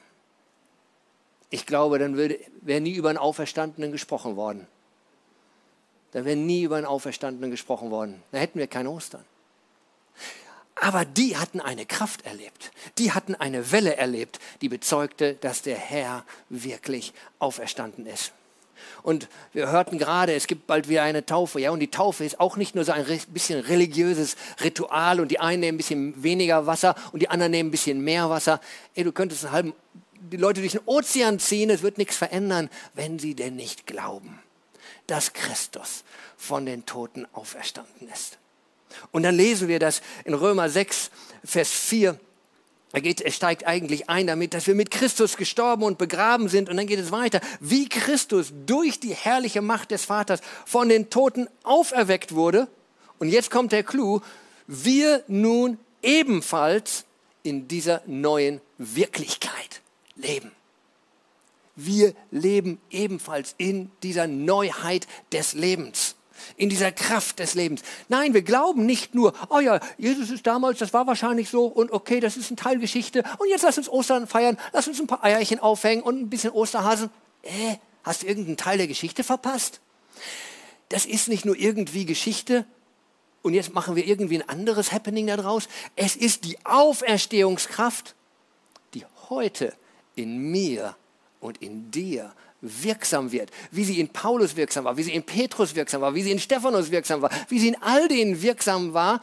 ich 1.49 1.65
glaube, 1.65 1.99
dann 1.99 2.17
wäre 2.17 2.82
nie 2.82 2.95
über 2.95 3.10
einen 3.10 3.17
Auferstandenen 3.17 3.91
gesprochen 3.91 4.36
worden. 4.36 4.67
Dann 6.12 6.25
wäre 6.25 6.36
nie 6.36 6.63
über 6.63 6.78
einen 6.78 6.86
Auferstandenen 6.86 7.51
gesprochen 7.51 7.91
worden. 7.91 8.21
Da 8.32 8.39
hätten 8.39 8.60
wir 8.60 8.67
kein 8.67 8.88
Ostern. 8.88 9.23
Aber 10.86 11.04
die 11.04 11.36
hatten 11.36 11.62
eine 11.62 11.88
Kraft 11.88 12.28
erlebt. 12.28 12.71
Die 13.00 13.12
hatten 13.12 13.34
eine 13.34 13.71
Welle 13.71 13.95
erlebt, 13.95 14.38
die 14.62 14.69
bezeugte, 14.69 15.34
dass 15.34 15.63
der 15.63 15.78
Herr 15.78 16.24
wirklich 16.50 17.12
auferstanden 17.39 18.06
ist. 18.06 18.34
Und 19.02 19.28
wir 19.52 19.71
hörten 19.71 19.98
gerade, 19.98 20.36
es 20.36 20.45
gibt 20.45 20.67
bald 20.67 20.88
wieder 20.88 21.02
eine 21.02 21.26
Taufe. 21.26 21.60
Ja, 21.60 21.71
und 21.71 21.80
die 21.80 21.89
Taufe 21.89 22.24
ist 22.24 22.39
auch 22.39 22.56
nicht 22.56 22.76
nur 22.76 22.86
so 22.86 22.91
ein 22.91 23.04
bisschen 23.30 23.62
religiöses 23.62 24.36
Ritual 24.63 25.19
und 25.19 25.30
die 25.30 25.39
einen 25.39 25.62
nehmen 25.62 25.74
ein 25.74 25.78
bisschen 25.78 26.21
weniger 26.21 26.67
Wasser 26.67 26.93
und 27.12 27.19
die 27.19 27.30
anderen 27.30 27.54
nehmen 27.54 27.69
ein 27.69 27.71
bisschen 27.71 28.02
mehr 28.02 28.30
Wasser. 28.30 28.62
Ey, 28.93 29.04
du 29.04 29.12
könntest 29.12 29.43
einen 29.43 29.54
halben 29.54 29.74
die 30.32 30.38
Leute 30.38 30.62
durch 30.62 30.74
den 30.74 30.82
Ozean 30.86 31.39
ziehen, 31.39 31.71
es 31.71 31.82
wird 31.82 31.98
nichts 31.98 32.15
verändern, 32.15 32.69
wenn 32.93 33.17
sie 33.17 33.34
denn 33.34 33.56
nicht 33.56 33.88
glauben, 33.88 34.39
dass 35.08 35.34
Christus 35.34 36.04
von 36.38 36.67
den 36.67 36.86
Toten 36.86 37.26
auferstanden 37.34 38.08
ist. 38.10 38.38
Und 39.12 39.24
dann 39.24 39.36
lesen 39.36 39.68
wir 39.68 39.80
das 39.80 40.02
in 40.24 40.34
Römer 40.34 40.70
6, 40.70 41.12
Vers 41.44 41.72
4. 41.72 42.20
Er, 42.92 43.02
geht, 43.02 43.22
er 43.22 43.32
steigt 43.32 43.68
eigentlich 43.68 44.10
ein 44.10 44.28
damit, 44.28 44.54
dass 44.54 44.68
wir 44.68 44.76
mit 44.76 44.90
Christus 44.90 45.36
gestorben 45.36 45.84
und 45.84 45.98
begraben 45.98 46.48
sind. 46.48 46.70
Und 46.70 46.78
dann 46.78 46.88
geht 46.88 47.00
es 47.00 47.12
weiter. 47.12 47.42
Wie 47.60 47.90
Christus 47.90 48.54
durch 48.66 49.00
die 49.00 49.14
herrliche 49.14 49.62
Macht 49.62 49.92
des 49.92 50.06
Vaters 50.06 50.40
von 50.66 50.88
den 50.88 51.10
Toten 51.10 51.48
auferweckt 51.64 52.36
wurde. 52.36 52.68
Und 53.20 53.30
jetzt 53.30 53.52
kommt 53.52 53.72
der 53.72 53.84
Clou. 53.84 54.22
Wir 54.68 55.24
nun 55.28 55.78
ebenfalls 56.02 57.06
in 57.44 57.68
dieser 57.68 58.02
neuen 58.06 58.62
Wirklichkeit 58.78 59.82
leben. 60.16 60.52
Wir 61.76 62.14
leben 62.32 62.80
ebenfalls 62.90 63.56
in 63.58 63.92
dieser 64.02 64.28
Neuheit 64.28 65.08
des 65.32 65.54
Lebens, 65.54 66.16
in 66.58 66.69
dieser 66.69 66.91
Kraft 66.91 67.39
des 67.39 67.54
Lebens. 67.54 67.82
Nein, 68.10 68.34
wir 68.34 68.41
glauben 68.41 68.86
nicht 68.86 69.15
nur, 69.15 69.34
oh 69.50 69.60
ja, 69.60 69.80
Jesus 69.98 70.30
ist 70.30 70.48
damals, 70.48 70.80
das 70.80 70.93
war 70.93 71.08
wahrscheinlich 71.08 71.50
so 71.50 71.65
und 71.65 71.91
okay, 71.91 72.19
das 72.19 72.38
ist 72.38 72.52
ein 72.52 72.58
Teil 72.58 72.80
Geschichte 72.80 73.24
und 73.39 73.50
jetzt 73.50 73.63
lass 73.63 73.78
uns 73.78 73.89
Ostern 73.89 74.28
feiern, 74.28 74.58
lass 74.74 74.88
uns 74.88 75.00
ein 75.00 75.08
paar 75.08 75.24
Eierchen 75.24 75.60
aufhängen 75.60 76.04
und 76.04 76.19
ein 76.19 76.30
bisschen 76.30 76.52
Osterhasen. 76.52 77.10
Äh, 77.43 77.78
hast 78.04 78.24
du 78.24 78.28
irgendeinen 78.28 78.58
Teil 78.58 78.78
der 78.78 78.88
Geschichte 78.88 79.24
verpasst? 79.24 79.80
Das 80.89 81.06
ist 81.06 81.28
nicht 81.28 81.45
nur 81.45 81.58
irgendwie 81.58 82.06
Geschichte, 82.06 82.65
und 83.45 83.54
jetzt 83.54 83.76
machen 83.76 83.95
wir 83.95 84.08
irgendwie 84.08 84.41
ein 84.41 84.50
anderes 84.50 84.91
Happening 84.91 85.28
daraus. 85.28 85.69
Es 85.95 86.15
ist 86.15 86.45
die 86.45 86.58
Auferstehungskraft, 86.65 88.15
die 88.95 89.06
heute 89.30 89.71
in 90.15 90.50
mir 90.50 90.95
und 91.41 91.62
in 91.62 91.91
dir 91.91 92.34
wirksam 92.84 93.32
wird, 93.32 93.51
wie 93.71 93.84
sie 93.84 93.99
in 93.99 94.10
Paulus 94.10 94.56
wirksam 94.56 94.86
war, 94.86 94.97
wie 94.97 95.04
sie 95.04 95.13
in 95.13 95.23
Petrus 95.23 95.75
wirksam 95.75 96.01
war, 96.01 96.15
wie 96.15 96.21
sie 96.23 96.32
in 96.32 96.39
Stephanus 96.39 96.91
wirksam 96.91 97.21
war, 97.21 97.30
wie 97.49 97.60
sie 97.60 97.69
in 97.69 97.82
all 97.82 98.08
denen 98.08 98.41
wirksam 98.41 98.93
war. 98.93 99.21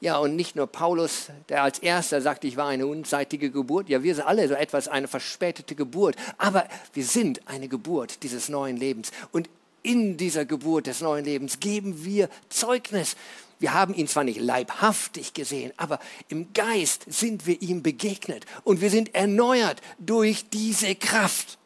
Ja, 0.00 0.18
und 0.18 0.36
nicht 0.36 0.56
nur 0.56 0.66
Paulus, 0.66 1.28
der 1.48 1.62
als 1.62 1.78
erster 1.78 2.20
sagte, 2.20 2.46
ich 2.46 2.56
war 2.56 2.68
eine 2.68 2.86
unseitige 2.86 3.50
Geburt. 3.50 3.88
Ja, 3.88 4.02
wir 4.02 4.14
sind 4.14 4.26
alle 4.26 4.46
so 4.46 4.54
etwas 4.54 4.88
eine 4.88 5.08
verspätete 5.08 5.74
Geburt. 5.74 6.16
Aber 6.36 6.68
wir 6.92 7.04
sind 7.04 7.48
eine 7.48 7.66
Geburt 7.66 8.22
dieses 8.22 8.50
neuen 8.50 8.76
Lebens. 8.76 9.10
Und 9.32 9.48
in 9.82 10.16
dieser 10.16 10.44
Geburt 10.44 10.86
des 10.86 11.00
neuen 11.00 11.24
Lebens 11.24 11.60
geben 11.60 12.04
wir 12.04 12.28
Zeugnis. 12.50 13.16
Wir 13.58 13.72
haben 13.72 13.94
ihn 13.94 14.06
zwar 14.06 14.24
nicht 14.24 14.40
leibhaftig 14.40 15.32
gesehen, 15.32 15.72
aber 15.78 15.98
im 16.28 16.52
Geist 16.52 17.04
sind 17.06 17.46
wir 17.46 17.62
ihm 17.62 17.82
begegnet 17.82 18.44
und 18.64 18.82
wir 18.82 18.90
sind 18.90 19.14
erneuert 19.14 19.80
durch 19.98 20.50
diese 20.50 20.94
Kraft. 20.94 21.56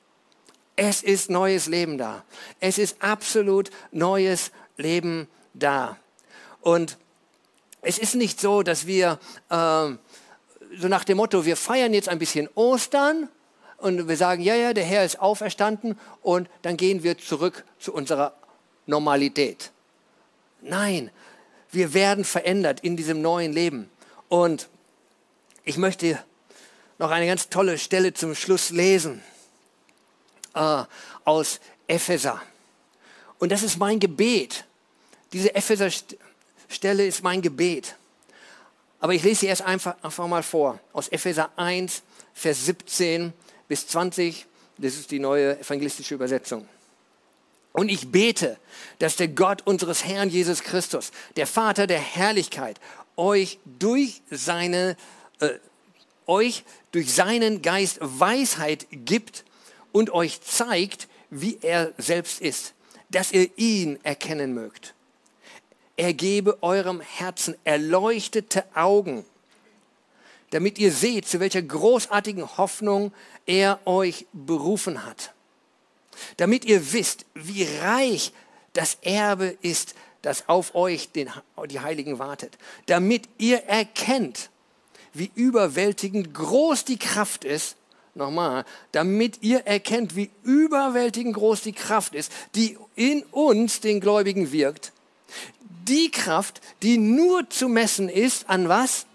Es 0.83 1.03
ist 1.03 1.29
neues 1.29 1.67
Leben 1.67 1.99
da. 1.99 2.25
Es 2.59 2.79
ist 2.79 3.03
absolut 3.03 3.69
neues 3.93 4.51
Leben 4.79 5.29
da. 5.53 5.99
Und 6.63 6.97
es 7.83 7.99
ist 7.99 8.15
nicht 8.15 8.41
so, 8.41 8.63
dass 8.63 8.87
wir 8.87 9.19
äh, 9.51 9.55
so 9.55 10.89
nach 10.89 11.05
dem 11.05 11.19
Motto, 11.19 11.45
wir 11.45 11.59
feiern 11.59 11.93
jetzt 11.93 12.09
ein 12.09 12.19
bisschen 12.19 12.49
Ostern 12.55 13.29
und 13.77 14.09
wir 14.09 14.17
sagen, 14.17 14.41
ja, 14.41 14.55
ja, 14.55 14.73
der 14.73 14.85
Herr 14.85 15.05
ist 15.05 15.21
auferstanden 15.21 15.99
und 16.23 16.49
dann 16.63 16.79
gehen 16.79 17.03
wir 17.03 17.19
zurück 17.19 17.67
zu 17.79 17.93
unserer 17.93 18.33
Normalität. 18.87 19.73
Nein, 20.63 21.11
wir 21.71 21.93
werden 21.93 22.25
verändert 22.25 22.81
in 22.81 22.97
diesem 22.97 23.21
neuen 23.21 23.53
Leben. 23.53 23.91
Und 24.31 24.71
ich 25.63 25.77
möchte 25.77 26.19
noch 26.97 27.11
eine 27.11 27.27
ganz 27.27 27.51
tolle 27.51 27.77
Stelle 27.77 28.15
zum 28.15 28.35
Schluss 28.35 28.71
lesen 28.71 29.23
äh, 30.55 30.85
aus 31.25 31.61
Epheser. 31.87 32.41
Und 33.39 33.51
das 33.51 33.63
ist 33.63 33.79
mein 33.79 33.99
Gebet. 33.99 34.65
Diese 35.33 35.55
Epheser-Stelle 35.55 37.07
ist 37.07 37.23
mein 37.23 37.43
Gebet. 37.43 37.97
Aber 39.01 39.15
ich 39.15 39.23
lese 39.23 39.41
sie 39.41 39.47
erst 39.47 39.63
einfach, 39.63 39.97
einfach 40.03 40.27
mal 40.27 40.43
vor. 40.43 40.79
Aus 40.93 41.09
Epheser 41.09 41.51
1, 41.57 42.03
Vers 42.35 42.67
17 42.67 43.33
bis 43.67 43.87
20. 43.89 44.47
Das 44.79 44.95
ist 44.95 45.11
die 45.11 45.19
neue 45.19 45.59
evangelistische 45.59 46.15
Übersetzung. 46.15 46.69
Und 47.73 47.89
ich 47.89 48.11
bete, 48.11 48.59
dass 48.99 49.17
der 49.17 49.29
Gott 49.29 49.67
unseres 49.67 50.05
Herrn 50.05 50.29
Jesus 50.29 50.63
Christus, 50.63 51.13
der 51.37 51.47
Vater 51.47 51.87
der 51.87 52.01
Herrlichkeit, 52.01 52.81
euch 53.17 53.59
durch 53.65 54.23
seine, 54.31 54.97
äh, 55.41 55.51
euch 56.27 56.65
durch 56.93 57.13
seinen 57.13 57.63
Geist 57.63 57.99
Weisheit 58.01 58.87
gibt 58.91 59.45
und 59.93 60.11
euch 60.11 60.41
zeigt, 60.41 61.09
wie 61.31 61.59
er 61.63 61.93
selbst 61.99 62.41
ist, 62.41 62.75
dass 63.11 63.33
ihr 63.33 63.51
ihn 63.57 63.99
erkennen 64.03 64.55
mögt. 64.55 64.95
Er 65.97 66.15
gebe 66.15 66.63
eurem 66.63 67.01
Herzen 67.01 67.57
erleuchtete 67.65 68.65
Augen, 68.75 69.25
damit 70.51 70.79
ihr 70.79 70.93
seht, 70.93 71.29
zu 71.29 71.41
welcher 71.41 71.63
großartigen 71.63 72.57
Hoffnung 72.57 73.13
er 73.47 73.81
euch 73.87 74.27
berufen 74.33 75.05
hat 75.05 75.33
damit 76.37 76.65
ihr 76.65 76.93
wisst, 76.93 77.25
wie 77.35 77.65
reich 77.81 78.33
das 78.73 78.99
Erbe 79.03 79.57
ist, 79.63 79.95
das 80.23 80.49
auf 80.49 80.75
euch, 80.75 81.11
den, 81.13 81.31
die 81.69 81.81
Heiligen, 81.81 82.19
wartet. 82.19 82.59
Damit 82.87 83.29
ihr 83.39 83.65
erkennt, 83.65 84.51
wie 85.13 85.31
überwältigend 85.35 86.35
groß 86.35 86.85
die 86.85 86.99
Kraft 86.99 87.45
ist, 87.45 87.77
nochmal, 88.15 88.65
damit 88.93 89.43
ihr 89.43 89.61
erkennt, 89.67 90.17
wie 90.17 90.31
überwältigend 90.43 91.35
groß 91.35 91.63
die 91.63 91.73
Kraft 91.73 92.15
ist, 92.15 92.33
die 92.55 92.77
in 92.97 93.23
uns, 93.31 93.81
den 93.81 94.01
Gläubigen, 94.01 94.53
wirkt. 94.53 94.93
Die 95.89 96.11
Kraft, 96.11 96.61
die 96.83 96.99
nur 96.99 97.49
zu 97.51 97.69
messen 97.69 98.09
ist, 98.09 98.49
an 98.49 98.69
was? 98.69 99.07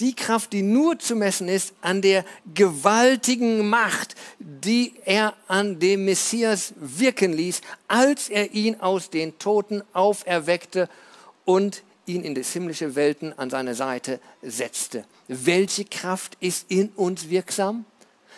Die 0.00 0.14
Kraft, 0.14 0.52
die 0.52 0.62
nur 0.62 0.98
zu 0.98 1.14
messen 1.14 1.48
ist, 1.48 1.74
an 1.80 2.02
der 2.02 2.24
gewaltigen 2.54 3.68
Macht, 3.68 4.16
die 4.38 4.94
er 5.04 5.34
an 5.46 5.78
dem 5.78 6.04
Messias 6.04 6.74
wirken 6.76 7.32
ließ, 7.32 7.60
als 7.88 8.28
er 8.28 8.52
ihn 8.52 8.80
aus 8.80 9.10
den 9.10 9.38
Toten 9.38 9.82
auferweckte 9.92 10.88
und 11.44 11.82
ihn 12.06 12.24
in 12.24 12.34
das 12.34 12.52
himmlische 12.52 12.94
Welten 12.94 13.36
an 13.38 13.50
seine 13.50 13.74
Seite 13.74 14.20
setzte. 14.42 15.04
Welche 15.28 15.84
Kraft 15.84 16.36
ist 16.40 16.70
in 16.70 16.88
uns 16.90 17.28
wirksam? 17.28 17.84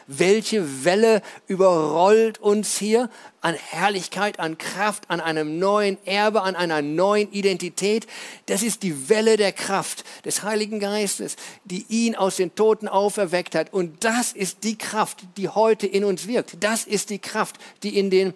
Welche 0.06 0.84
Welle 0.84 1.22
überrollt 1.46 2.38
uns 2.38 2.76
hier 2.76 3.08
an 3.40 3.54
Herrlichkeit, 3.54 4.38
an 4.38 4.58
Kraft, 4.58 5.04
an 5.08 5.20
einem 5.20 5.58
neuen 5.58 5.96
Erbe, 6.06 6.42
an 6.42 6.56
einer 6.56 6.82
neuen 6.82 7.32
Identität? 7.32 8.06
Das 8.46 8.62
ist 8.62 8.82
die 8.82 9.08
Welle 9.08 9.36
der 9.36 9.52
Kraft 9.52 10.04
des 10.24 10.42
Heiligen 10.42 10.80
Geistes, 10.80 11.36
die 11.64 11.86
ihn 11.88 12.16
aus 12.16 12.36
den 12.36 12.54
Toten 12.54 12.88
auferweckt 12.88 13.54
hat. 13.54 13.72
Und 13.72 14.04
das 14.04 14.32
ist 14.32 14.64
die 14.64 14.76
Kraft, 14.76 15.24
die 15.36 15.48
heute 15.48 15.86
in 15.86 16.04
uns 16.04 16.26
wirkt. 16.26 16.56
Das 16.60 16.84
ist 16.84 17.10
die 17.10 17.18
Kraft, 17.18 17.56
die 17.82 17.98
in 17.98 18.10
den 18.10 18.34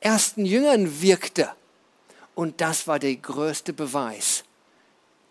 ersten 0.00 0.44
Jüngern 0.44 1.00
wirkte. 1.02 1.50
Und 2.34 2.60
das 2.60 2.86
war 2.86 2.98
der 2.98 3.16
größte 3.16 3.72
Beweis, 3.72 4.44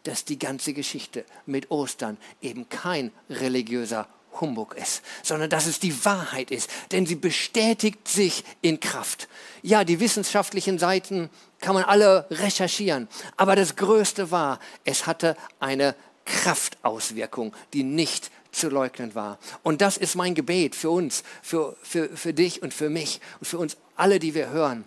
dass 0.03 0.25
die 0.25 0.39
ganze 0.39 0.73
Geschichte 0.73 1.25
mit 1.45 1.69
Ostern 1.69 2.17
eben 2.41 2.67
kein 2.69 3.11
religiöser 3.29 4.07
Humbug 4.41 4.75
ist, 4.75 5.01
sondern 5.23 5.49
dass 5.49 5.65
es 5.65 5.79
die 5.79 6.05
Wahrheit 6.05 6.51
ist, 6.51 6.69
denn 6.91 7.05
sie 7.05 7.15
bestätigt 7.15 8.07
sich 8.07 8.43
in 8.61 8.79
Kraft. 8.79 9.27
Ja, 9.61 9.83
die 9.83 9.99
wissenschaftlichen 9.99 10.79
Seiten 10.79 11.29
kann 11.59 11.75
man 11.75 11.83
alle 11.83 12.27
recherchieren, 12.29 13.07
aber 13.37 13.55
das 13.55 13.75
Größte 13.75 14.31
war, 14.31 14.59
es 14.83 15.07
hatte 15.07 15.35
eine 15.59 15.95
Kraftauswirkung, 16.25 17.53
die 17.73 17.83
nicht 17.83 18.31
zu 18.51 18.69
leugnen 18.69 19.15
war. 19.15 19.37
Und 19.63 19.81
das 19.81 19.97
ist 19.97 20.15
mein 20.15 20.33
Gebet 20.33 20.75
für 20.75 20.89
uns, 20.89 21.23
für, 21.41 21.75
für, 21.83 22.09
für 22.15 22.33
dich 22.33 22.61
und 22.61 22.73
für 22.73 22.89
mich 22.89 23.21
und 23.39 23.45
für 23.45 23.57
uns 23.57 23.77
alle, 23.95 24.19
die 24.19 24.33
wir 24.33 24.49
hören, 24.49 24.85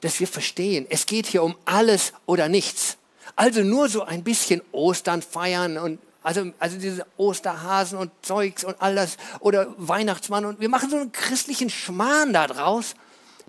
dass 0.00 0.20
wir 0.20 0.26
verstehen, 0.26 0.86
es 0.90 1.06
geht 1.06 1.26
hier 1.26 1.42
um 1.42 1.56
alles 1.64 2.12
oder 2.26 2.48
nichts. 2.48 2.98
Also 3.36 3.62
nur 3.62 3.88
so 3.88 4.02
ein 4.02 4.24
bisschen 4.24 4.60
Ostern 4.72 5.22
feiern 5.22 5.78
und 5.78 5.98
also, 6.22 6.52
also 6.58 6.78
diese 6.78 7.06
Osterhasen 7.16 7.98
und 7.98 8.10
Zeugs 8.22 8.64
und 8.64 8.80
all 8.80 8.94
das 8.94 9.16
oder 9.40 9.74
Weihnachtsmann 9.76 10.44
und 10.44 10.60
wir 10.60 10.68
machen 10.68 10.90
so 10.90 10.96
einen 10.96 11.12
christlichen 11.12 11.70
Schmarrn 11.70 12.32
da 12.32 12.46
draus, 12.46 12.94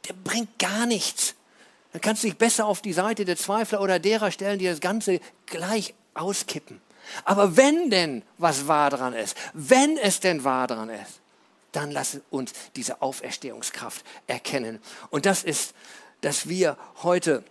der 0.07 0.13
bringt 0.13 0.59
gar 0.59 0.85
nichts. 0.85 1.35
Dann 1.91 2.01
kannst 2.01 2.23
du 2.23 2.27
dich 2.27 2.37
besser 2.37 2.65
auf 2.65 2.81
die 2.81 2.93
Seite 2.93 3.25
der 3.25 3.37
Zweifler 3.37 3.81
oder 3.81 3.99
derer 3.99 4.31
stellen, 4.31 4.59
die 4.59 4.65
das 4.65 4.79
Ganze 4.79 5.19
gleich 5.45 5.93
auskippen. 6.15 6.81
Aber 7.25 7.57
wenn 7.57 7.89
denn 7.89 8.23
was 8.37 8.67
wahr 8.67 8.89
dran 8.89 9.13
ist, 9.13 9.37
wenn 9.53 9.97
es 9.97 10.19
denn 10.19 10.43
wahr 10.43 10.67
dran 10.67 10.89
ist, 10.89 11.19
dann 11.71 11.91
lass 11.91 12.19
uns 12.29 12.53
diese 12.75 13.01
Auferstehungskraft 13.01 14.05
erkennen. 14.27 14.79
Und 15.09 15.25
das 15.25 15.43
ist, 15.43 15.73
dass 16.21 16.47
wir 16.47 16.77
heute 17.01 17.43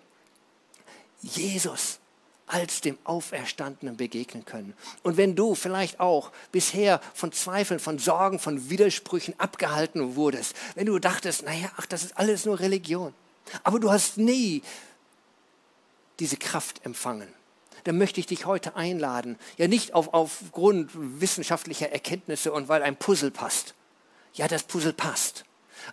Jesus 1.20 1.98
als 2.46 2.80
dem 2.80 2.98
Auferstandenen 3.04 3.96
begegnen 3.96 4.44
können. 4.44 4.74
Und 5.02 5.16
wenn 5.16 5.34
du 5.34 5.54
vielleicht 5.54 6.00
auch 6.00 6.32
bisher 6.50 7.00
von 7.14 7.32
Zweifeln, 7.32 7.80
von 7.80 7.98
Sorgen, 7.98 8.38
von 8.38 8.68
Widersprüchen 8.68 9.34
abgehalten 9.38 10.16
wurdest, 10.16 10.54
wenn 10.74 10.86
du 10.86 10.98
dachtest, 10.98 11.44
naja, 11.44 11.70
ach, 11.76 11.86
das 11.86 12.04
ist 12.04 12.18
alles 12.18 12.44
nur 12.44 12.60
Religion, 12.60 13.14
aber 13.62 13.80
du 13.80 13.90
hast 13.90 14.18
nie 14.18 14.62
diese 16.18 16.36
Kraft 16.36 16.84
empfangen, 16.84 17.28
dann 17.84 17.98
möchte 17.98 18.20
ich 18.20 18.26
dich 18.26 18.46
heute 18.46 18.76
einladen, 18.76 19.38
ja 19.56 19.66
nicht 19.66 19.94
auf, 19.94 20.12
aufgrund 20.14 20.90
wissenschaftlicher 20.94 21.90
Erkenntnisse 21.90 22.52
und 22.52 22.68
weil 22.68 22.82
ein 22.82 22.96
Puzzle 22.96 23.30
passt. 23.30 23.74
Ja, 24.34 24.48
das 24.48 24.62
Puzzle 24.62 24.92
passt. 24.92 25.44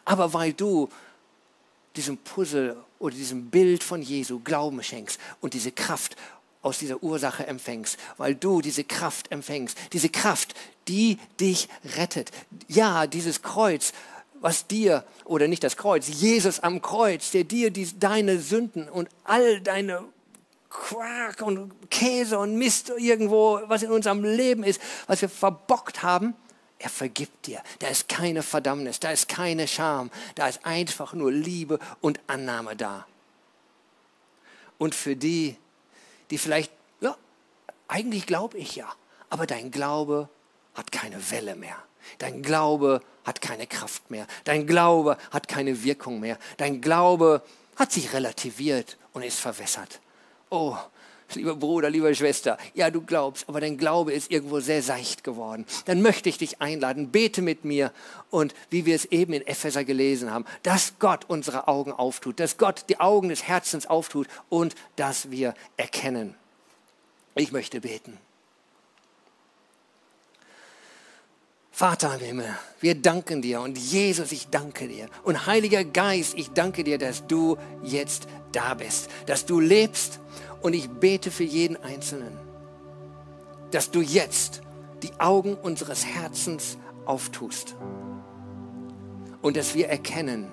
Aber 0.05 0.33
weil 0.33 0.53
du 0.53 0.89
diesem 1.95 2.17
Puzzle 2.17 2.77
oder 2.99 3.15
diesem 3.15 3.49
Bild 3.49 3.83
von 3.83 4.01
Jesu 4.01 4.39
Glauben 4.39 4.83
schenkst 4.83 5.19
und 5.41 5.53
diese 5.53 5.71
Kraft 5.71 6.15
aus 6.61 6.79
dieser 6.79 7.01
Ursache 7.01 7.47
empfängst, 7.47 7.97
weil 8.17 8.35
du 8.35 8.61
diese 8.61 8.83
Kraft 8.83 9.31
empfängst, 9.31 9.77
diese 9.93 10.09
Kraft, 10.09 10.55
die 10.87 11.17
dich 11.39 11.69
rettet. 11.97 12.31
Ja, 12.67 13.07
dieses 13.07 13.41
Kreuz, 13.41 13.93
was 14.41 14.67
dir, 14.67 15.05
oder 15.25 15.47
nicht 15.47 15.63
das 15.63 15.77
Kreuz, 15.77 16.07
Jesus 16.07 16.59
am 16.59 16.81
Kreuz, 16.81 17.31
der 17.31 17.43
dir 17.43 17.71
die, 17.71 17.87
deine 17.99 18.39
Sünden 18.39 18.89
und 18.89 19.09
all 19.23 19.61
deine 19.61 20.03
Quark 20.69 21.41
und 21.41 21.89
Käse 21.89 22.37
und 22.37 22.55
Mist 22.55 22.91
irgendwo, 22.97 23.61
was 23.65 23.83
in 23.83 23.91
unserem 23.91 24.23
Leben 24.23 24.63
ist, 24.63 24.81
was 25.07 25.21
wir 25.21 25.29
verbockt 25.29 26.03
haben, 26.03 26.35
er 26.77 26.89
vergibt 26.89 27.47
dir. 27.47 27.61
Da 27.79 27.87
ist 27.87 28.07
keine 28.07 28.41
Verdammnis, 28.41 28.99
da 28.99 29.11
ist 29.11 29.27
keine 29.27 29.67
Scham, 29.67 30.11
da 30.35 30.47
ist 30.47 30.65
einfach 30.65 31.13
nur 31.13 31.31
Liebe 31.31 31.79
und 32.01 32.19
Annahme 32.27 32.75
da. 32.75 33.05
Und 34.77 34.95
für 34.95 35.15
die, 35.15 35.57
die 36.29 36.37
vielleicht, 36.37 36.71
ja, 37.01 37.15
eigentlich 37.87 38.25
glaube 38.25 38.57
ich 38.57 38.75
ja, 38.75 38.91
aber 39.29 39.45
dein 39.45 39.71
Glaube 39.71 40.29
hat 40.75 40.91
keine 40.91 41.31
Welle 41.31 41.55
mehr. 41.55 41.75
Dein 42.17 42.41
Glaube 42.41 43.01
hat 43.23 43.41
keine 43.41 43.67
Kraft 43.67 44.09
mehr. 44.09 44.25
Dein 44.43 44.65
Glaube 44.65 45.17
hat 45.31 45.47
keine 45.47 45.83
Wirkung 45.83 46.19
mehr. 46.19 46.37
Dein 46.57 46.81
Glaube 46.81 47.43
hat 47.75 47.91
sich 47.91 48.13
relativiert 48.13 48.97
und 49.13 49.21
ist 49.21 49.39
verwässert. 49.39 49.99
Oh, 50.49 50.77
lieber 51.35 51.55
Bruder, 51.55 51.89
liebe 51.89 52.13
Schwester, 52.15 52.57
ja, 52.73 52.89
du 52.89 53.01
glaubst, 53.01 53.47
aber 53.47 53.61
dein 53.61 53.77
Glaube 53.77 54.13
ist 54.13 54.31
irgendwo 54.31 54.59
sehr 54.59 54.81
seicht 54.81 55.23
geworden. 55.23 55.65
Dann 55.85 56.01
möchte 56.01 56.29
ich 56.29 56.37
dich 56.37 56.61
einladen, 56.61 57.09
bete 57.11 57.41
mit 57.41 57.65
mir 57.65 57.91
und 58.29 58.53
wie 58.69 58.85
wir 58.85 58.95
es 58.95 59.05
eben 59.05 59.33
in 59.33 59.45
Epheser 59.45 59.83
gelesen 59.83 60.31
haben, 60.31 60.45
dass 60.63 60.93
Gott 60.99 61.25
unsere 61.27 61.67
Augen 61.67 61.91
auftut, 61.91 62.39
dass 62.39 62.57
Gott 62.57 62.85
die 62.89 62.99
Augen 62.99 63.29
des 63.29 63.43
Herzens 63.43 63.87
auftut 63.87 64.27
und 64.49 64.75
dass 64.95 65.31
wir 65.31 65.53
erkennen. 65.77 66.35
Ich 67.35 67.51
möchte 67.51 67.81
beten. 67.81 68.17
Vater 71.79 72.15
im 72.15 72.19
Himmel, 72.19 72.57
wir 72.81 72.93
danken 72.93 73.41
dir 73.41 73.61
und 73.61 73.77
Jesus, 73.77 74.33
ich 74.33 74.49
danke 74.49 74.89
dir. 74.89 75.07
Und 75.23 75.45
Heiliger 75.45 75.85
Geist, 75.85 76.33
ich 76.35 76.49
danke 76.49 76.83
dir, 76.83 76.97
dass 76.97 77.25
du 77.25 77.57
jetzt 77.81 78.27
da 78.51 78.73
bist, 78.73 79.09
dass 79.27 79.45
du 79.45 79.61
lebst 79.61 80.19
und 80.61 80.73
ich 80.73 80.89
bete 80.89 81.31
für 81.31 81.43
jeden 81.43 81.77
Einzelnen, 81.77 82.37
dass 83.71 83.91
du 83.91 84.01
jetzt 84.01 84.61
die 85.03 85.19
Augen 85.19 85.55
unseres 85.55 86.05
Herzens 86.05 86.77
auftust 87.05 87.75
und 89.41 89.57
dass 89.57 89.75
wir 89.75 89.87
erkennen, 89.87 90.51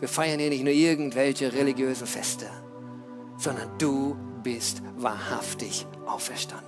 wir 0.00 0.08
feiern 0.08 0.38
hier 0.38 0.50
nicht 0.50 0.64
nur 0.64 0.72
irgendwelche 0.72 1.52
religiösen 1.52 2.06
Feste, 2.06 2.46
sondern 3.36 3.68
du 3.78 4.16
bist 4.42 4.82
wahrhaftig 4.96 5.86
auferstanden. 6.06 6.66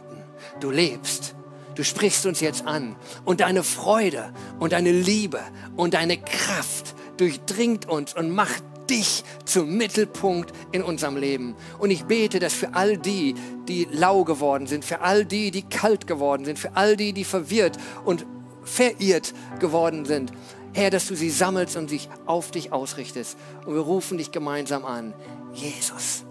Du 0.59 0.71
lebst. 0.71 1.35
Du 1.77 1.85
sprichst 1.85 2.27
uns 2.27 2.41
jetzt 2.41 2.67
an 2.67 2.97
und 3.25 3.41
deine 3.41 3.63
Freude 3.63 4.35
und 4.59 4.73
deine 4.73 4.91
Liebe 4.91 5.41
und 5.77 5.95
deine 5.95 6.19
Kraft 6.19 6.95
durchdringt 7.17 7.89
uns 7.89 8.15
und 8.15 8.31
macht 8.31 8.65
dich 8.90 9.24
zum 9.44 9.76
Mittelpunkt 9.76 10.53
in 10.72 10.83
unserem 10.83 11.16
Leben. 11.16 11.55
Und 11.79 11.90
ich 11.90 12.05
bete, 12.05 12.40
dass 12.40 12.53
für 12.53 12.74
all 12.74 12.98
die, 12.98 13.35
die 13.68 13.87
lau 13.90 14.24
geworden 14.24 14.66
sind, 14.66 14.85
für 14.85 15.00
all 15.00 15.24
die, 15.24 15.50
die 15.50 15.62
kalt 15.62 16.07
geworden 16.07 16.44
sind, 16.44 16.59
für 16.59 16.76
all 16.76 16.96
die, 16.96 17.12
die 17.12 17.24
verwirrt 17.24 17.79
und 18.05 18.26
verirrt 18.64 19.33
geworden 19.61 20.05
sind, 20.05 20.33
Herr, 20.72 20.90
dass 20.90 21.09
du 21.09 21.16
sie 21.16 21.31
sammelst 21.31 21.76
und 21.76 21.88
sich 21.88 22.09
auf 22.26 22.50
dich 22.50 22.72
ausrichtest. 22.72 23.37
Und 23.66 23.74
wir 23.74 23.81
rufen 23.81 24.18
dich 24.18 24.31
gemeinsam 24.31 24.85
an. 24.85 25.14
Jesus, 25.53 26.24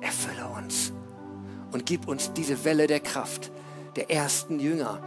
erfülle 0.00 0.48
uns 0.48 0.92
und 1.72 1.86
gib 1.86 2.08
uns 2.08 2.32
diese 2.32 2.64
Welle 2.64 2.86
der 2.86 3.00
Kraft 3.00 3.52
der 3.96 4.10
ersten 4.10 4.60
Jünger 4.60 5.00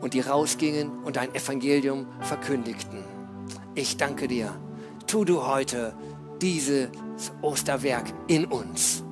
und 0.00 0.14
die 0.14 0.20
rausgingen 0.20 1.02
und 1.04 1.16
dein 1.16 1.34
Evangelium 1.34 2.06
verkündigten. 2.20 3.04
Ich 3.74 3.96
danke 3.96 4.28
dir. 4.28 4.54
Tu 5.06 5.24
du 5.24 5.46
heute 5.46 5.94
dieses 6.42 6.88
Osterwerk 7.40 8.12
in 8.26 8.44
uns. 8.46 9.02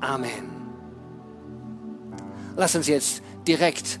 Amen. 0.00 0.52
Lass 2.56 2.74
uns 2.76 2.86
jetzt 2.86 3.22
direkt, 3.48 3.98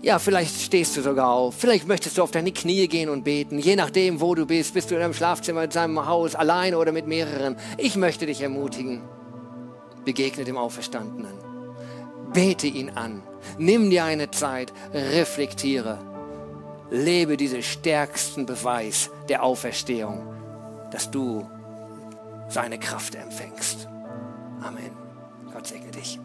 ja, 0.00 0.18
vielleicht 0.18 0.60
stehst 0.60 0.96
du 0.96 1.02
sogar 1.02 1.28
auf, 1.28 1.56
vielleicht 1.56 1.86
möchtest 1.86 2.16
du 2.16 2.22
auf 2.22 2.30
deine 2.30 2.52
Knie 2.52 2.88
gehen 2.88 3.08
und 3.08 3.24
beten, 3.24 3.58
je 3.58 3.76
nachdem, 3.76 4.20
wo 4.20 4.34
du 4.34 4.46
bist, 4.46 4.72
bist 4.72 4.90
du 4.90 4.94
in 4.94 5.00
deinem 5.00 5.14
Schlafzimmer, 5.14 5.64
in 5.64 5.70
deinem 5.70 6.06
Haus, 6.06 6.34
allein 6.34 6.74
oder 6.74 6.92
mit 6.92 7.06
mehreren. 7.06 7.56
Ich 7.76 7.96
möchte 7.96 8.24
dich 8.26 8.40
ermutigen, 8.40 9.02
begegne 10.04 10.44
dem 10.44 10.56
Auferstandenen. 10.56 11.34
Bete 12.32 12.66
ihn 12.66 12.90
an. 12.90 13.22
Nimm 13.58 13.90
dir 13.90 14.04
eine 14.04 14.30
Zeit, 14.30 14.72
reflektiere 14.92 15.98
lebe 16.94 17.36
diesen 17.36 17.62
stärksten 17.62 18.46
Beweis 18.46 19.10
der 19.28 19.42
Auferstehung, 19.42 20.22
dass 20.90 21.10
du 21.10 21.46
seine 22.48 22.78
Kraft 22.78 23.14
empfängst. 23.14 23.88
Amen. 24.62 24.92
Gott 25.52 25.66
segne 25.66 25.90
dich. 25.90 26.18